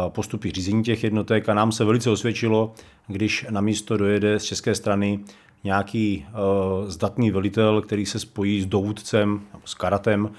postupy 0.08 0.52
řízení 0.52 0.84
těch 0.84 1.04
jednotek 1.04 1.50
a 1.50 1.54
nám 1.54 1.72
se 1.72 1.86
velice 1.86 2.10
osvědčilo, 2.10 2.74
když 3.08 3.46
na 3.50 3.62
místo 3.62 3.98
dojede 3.98 4.40
z 4.40 4.44
české 4.44 4.76
strany 4.76 5.20
nějaký 5.64 6.26
zdatný 6.88 7.32
velitel, 7.32 7.82
který 7.82 8.06
se 8.06 8.20
spojí 8.20 8.62
s 8.62 8.66
doudcem 8.66 9.42
s 9.66 9.74
karatem 9.74 10.30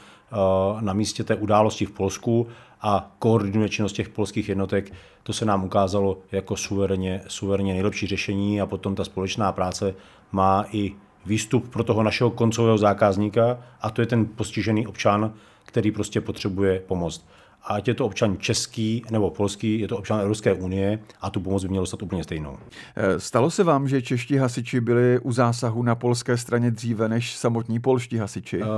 na 0.81 0.93
místě 0.93 1.25
té 1.25 1.35
události 1.35 1.87
v 1.87 1.91
Polsku 1.91 2.47
a 2.83 3.11
koordinuje 3.19 3.69
činnost 3.69 3.93
těch 3.93 4.09
polských 4.09 4.49
jednotek, 4.49 4.93
to 5.23 5.33
se 5.33 5.45
nám 5.45 5.65
ukázalo 5.65 6.19
jako 6.33 6.57
suverénně, 6.57 7.21
suverénně 7.29 7.73
nejlepší 7.73 8.07
řešení 8.07 8.61
a 8.61 8.67
potom 8.67 8.95
ta 8.95 9.05
společná 9.05 9.53
práce 9.53 9.95
má 10.33 10.65
i 10.73 10.93
výstup 11.27 11.69
pro 11.69 11.85
toho 11.85 12.03
našeho 12.03 12.31
koncového 12.31 12.79
zákazníka 12.79 13.59
a 13.81 13.91
to 13.91 14.01
je 14.01 14.07
ten 14.07 14.27
postižený 14.27 14.87
občan, 14.87 15.33
který 15.65 15.91
prostě 15.91 16.21
potřebuje 16.21 16.81
pomoc. 16.87 17.27
A 17.63 17.75
ať 17.75 17.89
je 17.89 17.95
to 17.95 18.07
občan 18.07 18.37
český 18.39 19.03
nebo 19.11 19.31
polský, 19.31 19.81
je 19.81 19.89
to 19.89 19.97
občan 19.97 20.21
Evropské 20.21 20.53
unie 20.53 20.99
a 21.21 21.31
tu 21.31 21.41
pomoc 21.41 21.63
by 21.63 21.69
mělo 21.69 21.87
stát 21.87 22.03
úplně 22.03 22.25
stejnou. 22.25 22.59
Eh, 22.97 23.21
stalo 23.21 23.51
se 23.51 23.65
vám, 23.65 23.89
že 23.89 24.03
čeští 24.03 24.37
hasiči 24.37 24.81
byli 24.81 25.19
u 25.19 25.33
zásahu 25.33 25.83
na 25.83 25.95
polské 25.95 26.37
straně 26.37 26.71
dříve 26.71 27.09
než 27.09 27.37
samotní 27.37 27.81
polští 27.81 28.17
hasiči? 28.17 28.63
Uh, 28.63 28.69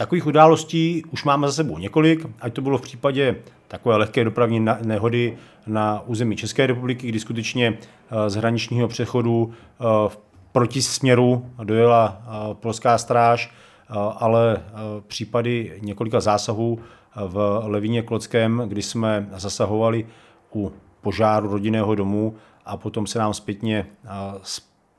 takových 0.00 0.26
událostí 0.26 1.04
už 1.10 1.24
máme 1.24 1.46
za 1.46 1.52
sebou 1.52 1.78
několik, 1.78 2.26
ať 2.40 2.52
to 2.52 2.62
bylo 2.62 2.78
v 2.78 2.82
případě 2.82 3.36
takové 3.68 3.96
lehké 3.96 4.24
dopravní 4.24 4.66
nehody 4.82 5.36
na 5.66 6.02
území 6.06 6.36
České 6.36 6.66
republiky, 6.66 7.08
kdy 7.08 7.20
skutečně 7.20 7.78
eh, 7.78 8.30
z 8.30 8.34
hraničního 8.34 8.88
přechodu 8.88 9.52
v 10.08 10.18
protisměru 10.52 11.46
dojela 11.64 12.22
polská 12.52 12.98
stráž, 12.98 13.54
ale 14.16 14.62
případy 15.06 15.78
několika 15.82 16.20
zásahů 16.20 16.78
v 17.16 17.62
Levíně 17.64 18.02
Klockém, 18.02 18.62
kdy 18.66 18.82
jsme 18.82 19.28
zasahovali 19.36 20.06
u 20.54 20.72
požáru 21.00 21.48
rodinného 21.48 21.94
domu 21.94 22.36
a 22.64 22.76
potom 22.76 23.06
se 23.06 23.18
nám 23.18 23.34
zpětně 23.34 23.86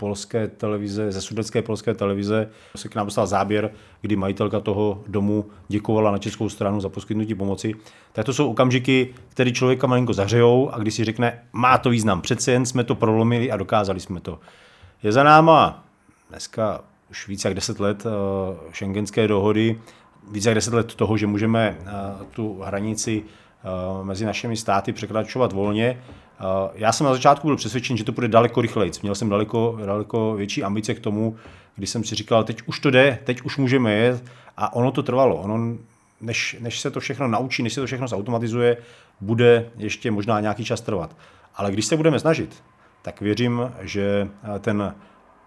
polské 0.02 0.48
televize, 0.48 1.12
ze 1.12 1.22
sudecké 1.22 1.62
polské 1.62 1.94
televize 1.94 2.50
se 2.76 2.90
k 2.90 2.96
nám 2.96 3.08
dostal 3.08 3.28
záběr, 3.28 3.72
kdy 4.02 4.16
majitelka 4.16 4.60
toho 4.60 5.04
domu 5.08 5.46
děkovala 5.68 6.12
na 6.12 6.18
českou 6.18 6.50
stranu 6.50 6.82
za 6.82 6.90
poskytnutí 6.90 7.36
pomoci. 7.36 7.74
Tak 8.14 8.26
to 8.26 8.34
jsou 8.34 8.50
okamžiky, 8.50 9.14
které 9.30 9.52
člověka 9.52 9.88
malinko 9.88 10.14
zahřejou 10.14 10.70
a 10.70 10.80
když 10.80 10.94
si 10.94 11.04
řekne, 11.04 11.44
má 11.54 11.78
to 11.78 11.90
význam, 11.90 12.22
přece 12.22 12.52
jen 12.52 12.66
jsme 12.66 12.84
to 12.84 12.96
prolomili 12.96 13.52
a 13.52 13.58
dokázali 13.58 14.00
jsme 14.00 14.20
to. 14.20 14.40
Je 15.04 15.12
za 15.12 15.24
náma 15.24 15.86
dneska 16.30 16.82
už 17.12 17.28
více 17.28 17.48
jak 17.48 17.56
10 17.56 17.80
let 17.80 18.04
šengenské 18.72 19.28
dohody, 19.28 19.80
více 20.32 20.50
jak 20.50 20.56
10 20.56 20.74
let 20.74 20.96
toho, 20.96 21.18
že 21.18 21.28
můžeme 21.28 21.78
eh, 21.80 21.86
tu 22.32 22.62
hranici 22.62 23.24
eh, 23.24 24.04
mezi 24.04 24.26
našimi 24.26 24.58
státy 24.58 24.94
překračovat 24.94 25.54
volně. 25.54 26.02
Eh, 26.42 26.70
já 26.76 26.92
jsem 26.92 27.06
na 27.06 27.14
začátku 27.14 27.48
byl 27.48 27.56
přesvědčen, 27.56 27.98
že 27.98 28.04
to 28.04 28.12
bude 28.12 28.28
daleko 28.28 28.62
rychleji. 28.62 28.92
Měl 29.02 29.16
jsem 29.16 29.30
daleko, 29.30 29.80
daleko 29.86 30.34
větší 30.34 30.64
ambice 30.64 30.94
k 30.94 31.00
tomu, 31.00 31.36
když 31.76 31.90
jsem 31.90 32.04
si 32.04 32.16
říkal, 32.16 32.44
teď 32.44 32.62
už 32.66 32.80
to 32.80 32.90
jde, 32.92 33.20
teď 33.24 33.42
už 33.42 33.58
můžeme 33.58 33.94
jet 33.94 34.24
a 34.58 34.74
ono 34.74 34.92
to 34.92 35.04
trvalo. 35.04 35.36
Ono, 35.36 35.78
než, 36.22 36.58
než 36.60 36.80
se 36.80 36.92
to 36.92 37.00
všechno 37.00 37.28
naučí, 37.28 37.64
než 37.64 37.74
se 37.74 37.82
to 37.82 37.88
všechno 37.88 38.08
zautomatizuje, 38.08 38.78
bude 39.22 39.70
ještě 39.78 40.12
možná 40.12 40.40
nějaký 40.40 40.66
čas 40.66 40.82
trvat. 40.82 41.16
Ale 41.56 41.72
když 41.72 41.86
se 41.86 41.98
budeme 41.98 42.20
snažit, 42.20 42.64
tak 43.02 43.22
věřím, 43.22 43.72
že 43.82 44.28
ten 44.60 44.96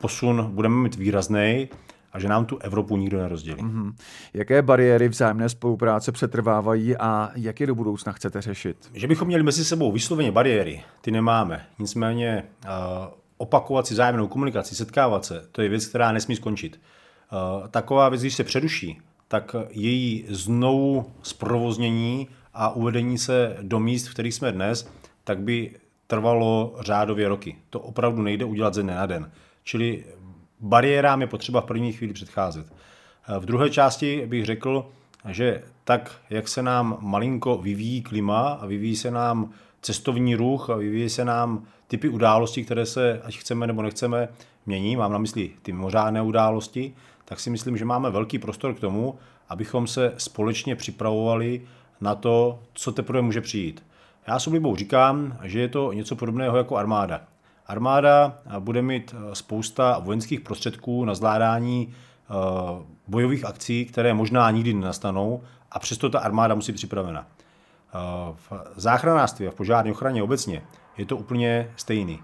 posun 0.01 0.47
budeme 0.51 0.77
mít 0.83 0.95
výrazný 0.95 1.69
a 2.15 2.19
že 2.19 2.29
nám 2.29 2.45
tu 2.47 2.59
Evropu 2.59 2.97
nikdo 2.97 3.19
nerozdělí. 3.19 3.63
Mm-hmm. 3.63 3.95
Jaké 4.35 4.63
bariéry 4.63 5.09
vzájemné 5.09 5.49
spolupráce 5.49 6.13
přetrvávají 6.13 6.97
a 6.97 7.31
jak 7.35 7.61
je 7.61 7.67
do 7.67 7.75
budoucna 7.75 8.13
chcete 8.13 8.41
řešit? 8.41 8.77
Že 8.95 9.07
bychom 9.07 9.29
měli 9.29 9.43
mezi 9.43 9.65
sebou 9.65 9.93
vysloveně 9.93 10.33
bariéry, 10.33 10.83
ty 11.01 11.11
nemáme. 11.11 11.67
Nicméně 11.79 12.43
uh, 12.65 12.71
opakovat 13.37 13.87
si 13.87 13.95
vzájemnou 13.95 14.29
komunikaci, 14.29 14.75
setkávat 14.75 15.25
se, 15.25 15.49
to 15.53 15.63
je 15.63 15.69
věc, 15.69 15.87
která 15.87 16.13
nesmí 16.13 16.37
skončit. 16.37 16.81
Uh, 17.33 17.69
taková 17.69 18.09
věc, 18.09 18.21
když 18.21 18.35
se 18.35 18.45
přeruší, 18.45 19.01
tak 19.29 19.57
její 19.71 20.27
znovu 20.29 21.07
zprovoznění 21.23 22.29
a 22.55 22.71
uvedení 22.71 23.19
se 23.19 23.57
do 23.63 23.81
míst, 23.81 24.09
v 24.09 24.13
kterých 24.13 24.35
jsme 24.35 24.53
dnes, 24.53 24.91
tak 25.25 25.39
by 25.41 25.71
trvalo 26.07 26.77
řádově 26.81 27.29
roky. 27.29 27.57
To 27.71 27.81
opravdu 27.81 28.23
nejde 28.23 28.45
udělat 28.45 28.75
ze 28.75 28.83
dne 28.83 28.95
na 28.95 29.07
den. 29.07 29.31
Čili 29.65 30.05
bariérám 30.65 31.21
je 31.21 31.27
potřeba 31.27 31.61
v 31.61 31.65
první 31.65 31.93
chvíli 31.93 32.13
předcházet. 32.13 32.67
Eh, 33.29 33.39
v 33.39 33.45
druhé 33.45 33.71
části 33.71 34.27
bych 34.27 34.45
řekl, 34.45 34.87
že 35.29 35.63
tak, 35.85 36.17
jak 36.31 36.49
se 36.49 36.63
nám 36.63 36.97
malinko 37.01 37.59
vyvíjí 37.59 38.03
klima 38.03 38.49
a 38.49 38.67
vyvíjí 38.67 38.97
se 38.97 39.11
nám 39.11 39.51
cestovní 39.83 40.35
ruch 40.35 40.71
a 40.71 40.77
vyvíjí 40.77 41.09
se 41.09 41.25
nám 41.25 41.65
typy 41.87 42.09
událostí, 42.09 42.65
které 42.65 42.87
se, 42.87 43.21
ať 43.25 43.39
chceme 43.39 43.67
nebo 43.67 43.83
nechceme, 43.83 44.29
mění, 44.67 44.97
mám 44.97 45.13
na 45.13 45.19
mysli 45.19 45.51
ty 45.63 45.73
mimořádné 45.73 46.23
události, 46.23 46.95
tak 47.25 47.41
si 47.41 47.51
myslím, 47.51 47.77
že 47.77 47.85
máme 47.85 48.11
velký 48.11 48.39
prostor 48.39 48.75
k 48.75 48.81
tomu, 48.81 49.19
abychom 49.49 49.87
se 49.87 50.15
společně 50.17 50.77
připravovali 50.77 51.63
na 52.01 52.15
to, 52.15 52.61
co 52.73 52.93
teprve 52.93 53.23
může 53.23 53.41
přijít. 53.41 53.83
Já 54.27 54.39
s 54.39 54.47
oblibou 54.47 54.77
říkám, 54.77 55.39
že 55.43 55.61
je 55.61 55.69
to 55.69 55.93
něco 55.93 56.17
podobného 56.17 56.57
jako 56.57 56.77
armáda. 56.77 57.21
Armáda 57.67 58.39
bude 58.59 58.83
mít 58.83 59.15
eh, 59.15 59.35
spousta 59.35 59.99
vojenských 59.99 60.41
prostředků 60.41 61.05
na 61.05 61.15
zvládání 61.15 61.95
eh, 61.95 62.35
bojových 63.09 63.45
akcí, 63.45 63.85
které 63.85 64.15
možná 64.15 64.51
nikdy 64.51 64.75
nenastanou 64.75 65.43
a 65.71 65.79
přesto 65.79 66.11
ta 66.11 66.19
armáda 66.19 66.55
musí 66.55 66.73
být 66.73 66.77
připravena. 66.77 67.27
Eh, 67.27 67.99
v 68.51 68.53
záchranářství 68.77 69.49
a 69.49 69.51
v 69.51 69.55
požární 69.55 69.91
ochraně 69.91 70.23
obecně 70.23 70.63
je 70.97 71.07
to 71.07 71.17
úplně 71.17 71.71
stejný. 71.77 72.21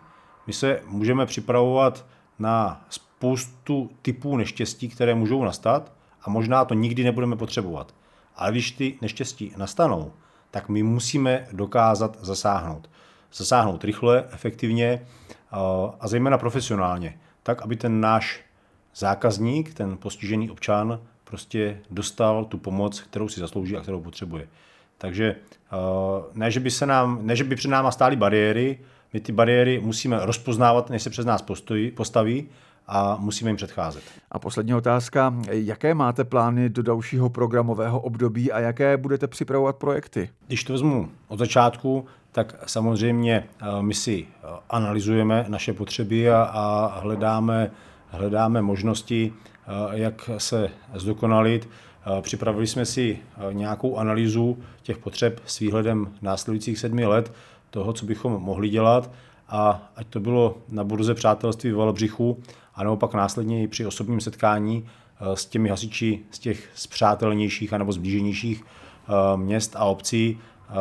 My 0.47 0.53
se 0.53 0.83
můžeme 0.87 1.27
připravovat 1.27 2.07
na 2.39 2.85
spoustu 2.89 3.91
typů 4.03 4.37
neštěstí, 4.37 4.89
které 4.89 5.15
můžou 5.15 5.45
nastat 5.45 5.93
a 6.23 6.31
možná 6.31 6.65
to 6.65 6.75
nikdy 6.75 7.05
nebudeme 7.05 7.37
potřebovat. 7.37 7.95
Ale 8.37 8.51
když 8.51 8.71
ty 8.71 8.99
neštěstí 9.01 9.53
nastanou, 9.57 10.13
tak 10.51 10.69
my 10.69 10.83
musíme 10.83 11.47
dokázat 11.53 12.19
zasáhnout 12.21 12.91
zasáhnout 13.35 13.85
rychle, 13.85 14.25
efektivně 14.33 15.03
a 16.01 16.09
zejména 16.09 16.39
profesionálně, 16.39 17.19
tak, 17.43 17.63
aby 17.63 17.77
ten 17.77 18.01
náš 18.01 18.41
zákazník, 18.95 19.75
ten 19.75 19.97
postižený 19.97 20.51
občan, 20.51 21.01
prostě 21.25 21.81
dostal 21.91 22.45
tu 22.45 22.59
pomoc, 22.59 23.01
kterou 23.01 23.29
si 23.29 23.41
zaslouží 23.41 23.77
a 23.77 23.81
kterou 23.81 24.01
potřebuje. 24.01 24.49
Takže 24.99 25.37
ne, 26.35 26.51
že 26.51 26.61
by, 26.61 26.71
se 26.71 26.87
nám, 26.87 27.19
ne, 27.23 27.37
že 27.37 27.45
by 27.45 27.57
před 27.57 27.69
náma 27.69 27.91
stály 27.91 28.17
bariéry, 28.17 28.79
my 29.13 29.21
ty 29.21 29.33
bariéry 29.33 29.81
musíme 29.81 30.27
rozpoznávat, 30.27 30.91
než 30.91 31.03
se 31.03 31.11
přes 31.11 31.27
nás 31.27 31.43
postojí, 31.43 31.91
postaví 31.91 32.49
a 32.87 33.17
musíme 33.21 33.51
jim 33.51 33.57
předcházet. 33.57 34.03
A 34.31 34.39
poslední 34.39 34.75
otázka. 34.75 35.35
Jaké 35.51 35.95
máte 35.95 36.25
plány 36.25 36.69
do 36.69 36.83
dalšího 36.83 37.31
programového 37.31 38.01
období 38.01 38.53
a 38.53 38.61
jaké 38.61 38.97
budete 38.97 39.27
připravovat 39.27 39.77
projekty? 39.77 40.31
Když 40.47 40.65
to 40.65 40.73
vezmu 40.73 41.11
od 41.29 41.39
začátku, 41.39 42.07
tak 42.33 42.55
samozřejmě 42.67 43.45
eh, 43.61 43.83
my 43.83 43.95
si 43.95 44.27
eh, 44.29 44.47
analyzujeme 44.71 45.45
naše 45.49 45.73
potřeby 45.73 46.31
a, 46.31 46.43
a 46.43 47.01
hledáme, 47.01 47.71
hledáme 48.09 48.63
možnosti, 48.63 49.33
eh, 49.33 49.71
jak 49.93 50.31
se 50.39 50.69
zdokonalit. 50.95 51.69
Připravili 52.21 52.67
jsme 52.67 52.87
si 52.87 53.19
nějakou 53.53 53.97
analýzu 53.97 54.59
těch 54.83 54.99
potřeb 54.99 55.41
s 55.47 55.59
výhledem 55.59 56.13
následujících 56.23 56.79
sedmi 56.79 57.07
let, 57.07 57.33
toho, 57.71 57.93
co 57.93 58.07
bychom 58.07 58.33
mohli 58.33 58.69
dělat 58.69 59.11
a 59.49 59.91
ať 59.97 60.07
to 60.07 60.21
bylo 60.21 60.59
na 60.69 60.85
burze 60.85 61.15
přátelství 61.15 61.73
v 61.73 61.77
Valbřichu, 61.77 62.43
a 62.75 62.85
naopak 62.85 63.15
následně 63.15 63.63
i 63.63 63.69
při 63.69 63.87
osobním 63.87 64.21
setkání 64.21 64.89
s 65.35 65.47
těmi 65.47 65.69
hasiči 65.69 66.21
z 66.31 66.39
těch 66.39 66.71
zpřátelnějších 66.75 67.73
anebo 67.73 67.93
zblíženějších 67.93 68.65
měst 69.37 69.77
a 69.77 69.85
obcí 69.85 70.39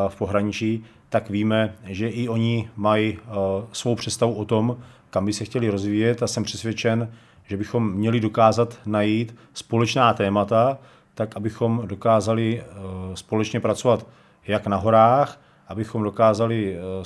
v 0.07 0.15
pohraničí, 0.15 0.85
tak 1.09 1.29
víme, 1.29 1.75
že 1.83 2.09
i 2.09 2.29
oni 2.29 2.69
mají 2.75 3.17
eh, 3.17 3.31
svou 3.71 3.95
představu 3.95 4.33
o 4.33 4.45
tom, 4.45 4.77
kam 5.09 5.25
by 5.25 5.33
se 5.33 5.45
chtěli 5.45 5.69
rozvíjet 5.69 6.23
a 6.23 6.27
jsem 6.27 6.43
přesvědčen, 6.43 7.11
že 7.45 7.57
bychom 7.57 7.91
měli 7.93 8.19
dokázat 8.19 8.77
najít 8.85 9.35
společná 9.53 10.13
témata, 10.13 10.77
tak 11.15 11.35
abychom 11.35 11.81
dokázali 11.85 12.61
eh, 12.61 12.65
společně 13.13 13.59
pracovat 13.59 14.07
jak 14.47 14.67
na 14.67 14.77
horách, 14.77 15.41
abychom 15.67 16.03
dokázali 16.03 16.77
eh, 16.77 17.05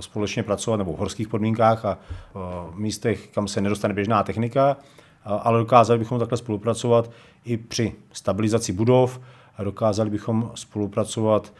společně 0.00 0.42
pracovat 0.42 0.76
nebo 0.76 0.92
v 0.92 0.96
horských 0.96 1.28
podmínkách 1.28 1.84
a 1.84 1.98
v 2.34 2.72
místech, 2.74 3.28
kam 3.28 3.48
se 3.48 3.60
nedostane 3.60 3.94
běžná 3.94 4.22
technika, 4.22 4.76
ale 5.24 5.58
dokázali 5.58 5.98
bychom 5.98 6.18
takhle 6.18 6.38
spolupracovat 6.38 7.10
i 7.44 7.56
při 7.56 7.92
stabilizaci 8.12 8.72
budov, 8.72 9.20
dokázali 9.62 10.10
bychom 10.10 10.50
spolupracovat 10.54 11.52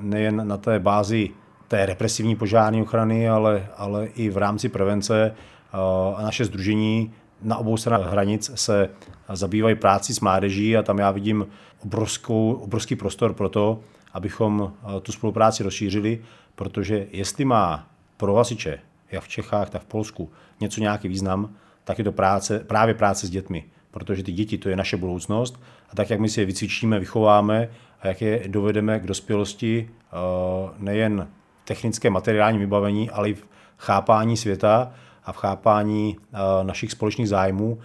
nejen 0.00 0.48
na 0.48 0.56
té 0.56 0.78
bázi 0.78 1.30
té 1.68 1.86
represivní 1.86 2.36
požární 2.36 2.82
ochrany, 2.82 3.28
ale, 3.28 3.66
ale 3.76 4.06
i 4.06 4.30
v 4.30 4.36
rámci 4.36 4.68
prevence 4.68 5.26
eh, 5.26 5.76
a 6.16 6.22
naše 6.22 6.44
združení 6.44 7.12
na 7.42 7.56
obou 7.56 7.76
stranách 7.76 8.10
hranic 8.10 8.50
se 8.54 8.90
zabývají 9.32 9.74
práci 9.74 10.14
s 10.14 10.20
mládeží 10.20 10.76
a 10.76 10.82
tam 10.82 10.98
já 10.98 11.10
vidím 11.10 11.46
obrovskou, 11.82 12.52
obrovský 12.52 12.96
prostor 12.96 13.32
pro 13.32 13.48
to, 13.48 13.80
abychom 14.12 14.72
eh, 14.72 15.00
tu 15.00 15.12
spolupráci 15.12 15.62
rozšířili, 15.62 16.22
protože 16.54 17.06
jestli 17.12 17.44
má 17.44 17.86
pro 18.16 18.34
hasiče, 18.34 18.78
jak 19.10 19.24
v 19.24 19.28
Čechách, 19.28 19.70
tak 19.70 19.82
v 19.82 19.86
Polsku, 19.86 20.30
něco 20.60 20.80
nějaký 20.80 21.08
význam, 21.08 21.50
tak 21.84 21.98
je 21.98 22.04
to 22.04 22.12
práce, 22.12 22.58
právě 22.58 22.94
práce 22.94 23.26
s 23.26 23.30
dětmi. 23.30 23.64
Protože 23.90 24.22
ty 24.22 24.32
děti, 24.32 24.58
to 24.58 24.68
je 24.68 24.76
naše 24.76 24.96
budoucnost. 24.96 25.60
A 25.92 25.96
tak, 25.96 26.10
jak 26.10 26.20
my 26.20 26.28
si 26.28 26.40
je 26.40 26.46
vycvičíme, 26.46 26.98
vychováme 26.98 27.68
a 28.00 28.08
jak 28.08 28.22
je 28.22 28.42
dovedeme 28.46 29.00
k 29.00 29.06
dospělosti 29.06 29.90
uh, 29.90 30.70
nejen 30.78 31.28
technické 31.64 32.10
materiální 32.10 32.58
vybavení, 32.58 33.10
ale 33.10 33.30
i 33.30 33.34
v 33.34 33.46
chápání 33.78 34.36
světa 34.36 34.92
a 35.24 35.32
v 35.32 35.36
chápání 35.36 36.16
uh, 36.16 36.38
našich 36.66 36.92
společných 36.92 37.28
zájmů, 37.28 37.78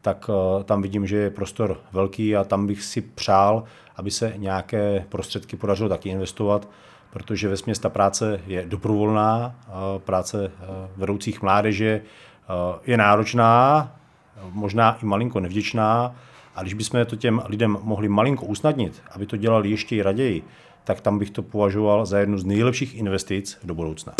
tak 0.00 0.28
uh, 0.28 0.62
tam 0.62 0.82
vidím, 0.82 1.06
že 1.06 1.16
je 1.16 1.30
prostor 1.30 1.80
velký 1.92 2.36
a 2.36 2.44
tam 2.44 2.66
bych 2.66 2.82
si 2.82 3.00
přál, 3.00 3.64
aby 3.96 4.10
se 4.10 4.32
nějaké 4.36 5.04
prostředky 5.08 5.56
podařilo 5.56 5.88
taky 5.88 6.08
investovat, 6.08 6.68
protože 7.10 7.48
ve 7.48 7.56
ta 7.80 7.88
práce 7.88 8.40
je 8.46 8.66
dobrovolná, 8.66 9.54
práce 9.98 10.50
vedoucích 10.96 11.42
mládeže 11.42 12.02
je 12.86 12.96
náročná, 12.96 13.92
možná 14.52 14.98
i 15.02 15.06
malinko 15.06 15.40
nevděčná, 15.40 16.14
a 16.54 16.62
když 16.62 16.74
bychom 16.74 17.06
to 17.06 17.16
těm 17.16 17.42
lidem 17.46 17.78
mohli 17.82 18.08
malinko 18.08 18.46
usnadnit, 18.46 19.02
aby 19.12 19.26
to 19.26 19.36
dělali 19.36 19.70
ještě 19.70 20.02
raději, 20.02 20.42
tak 20.84 21.00
tam 21.00 21.18
bych 21.18 21.30
to 21.30 21.42
považoval 21.42 22.06
za 22.06 22.18
jednu 22.18 22.38
z 22.38 22.44
nejlepších 22.44 22.94
investic 22.94 23.58
do 23.64 23.74
budoucna. 23.74 24.12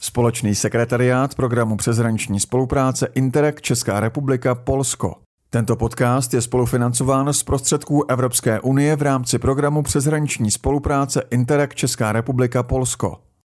Společný 0.00 0.54
sekretariát 0.54 1.34
programu 1.34 1.76
přeshraniční 1.76 2.40
spolupráce 2.40 3.08
Interreg 3.14 3.60
Česká 3.60 4.00
republika 4.00 4.54
Polsko. 4.54 5.14
Tento 5.50 5.76
podcast 5.76 6.34
je 6.34 6.40
spolufinancován 6.40 7.32
z 7.32 7.42
prostředků 7.42 8.10
Evropské 8.10 8.60
unie 8.60 8.96
v 8.96 9.02
rámci 9.02 9.38
programu 9.38 9.82
přeshraniční 9.82 10.50
spolupráce 10.50 11.22
Interreg 11.30 11.74
Česká 11.74 12.12
republika 12.12 12.62
Polsko. 12.62 13.27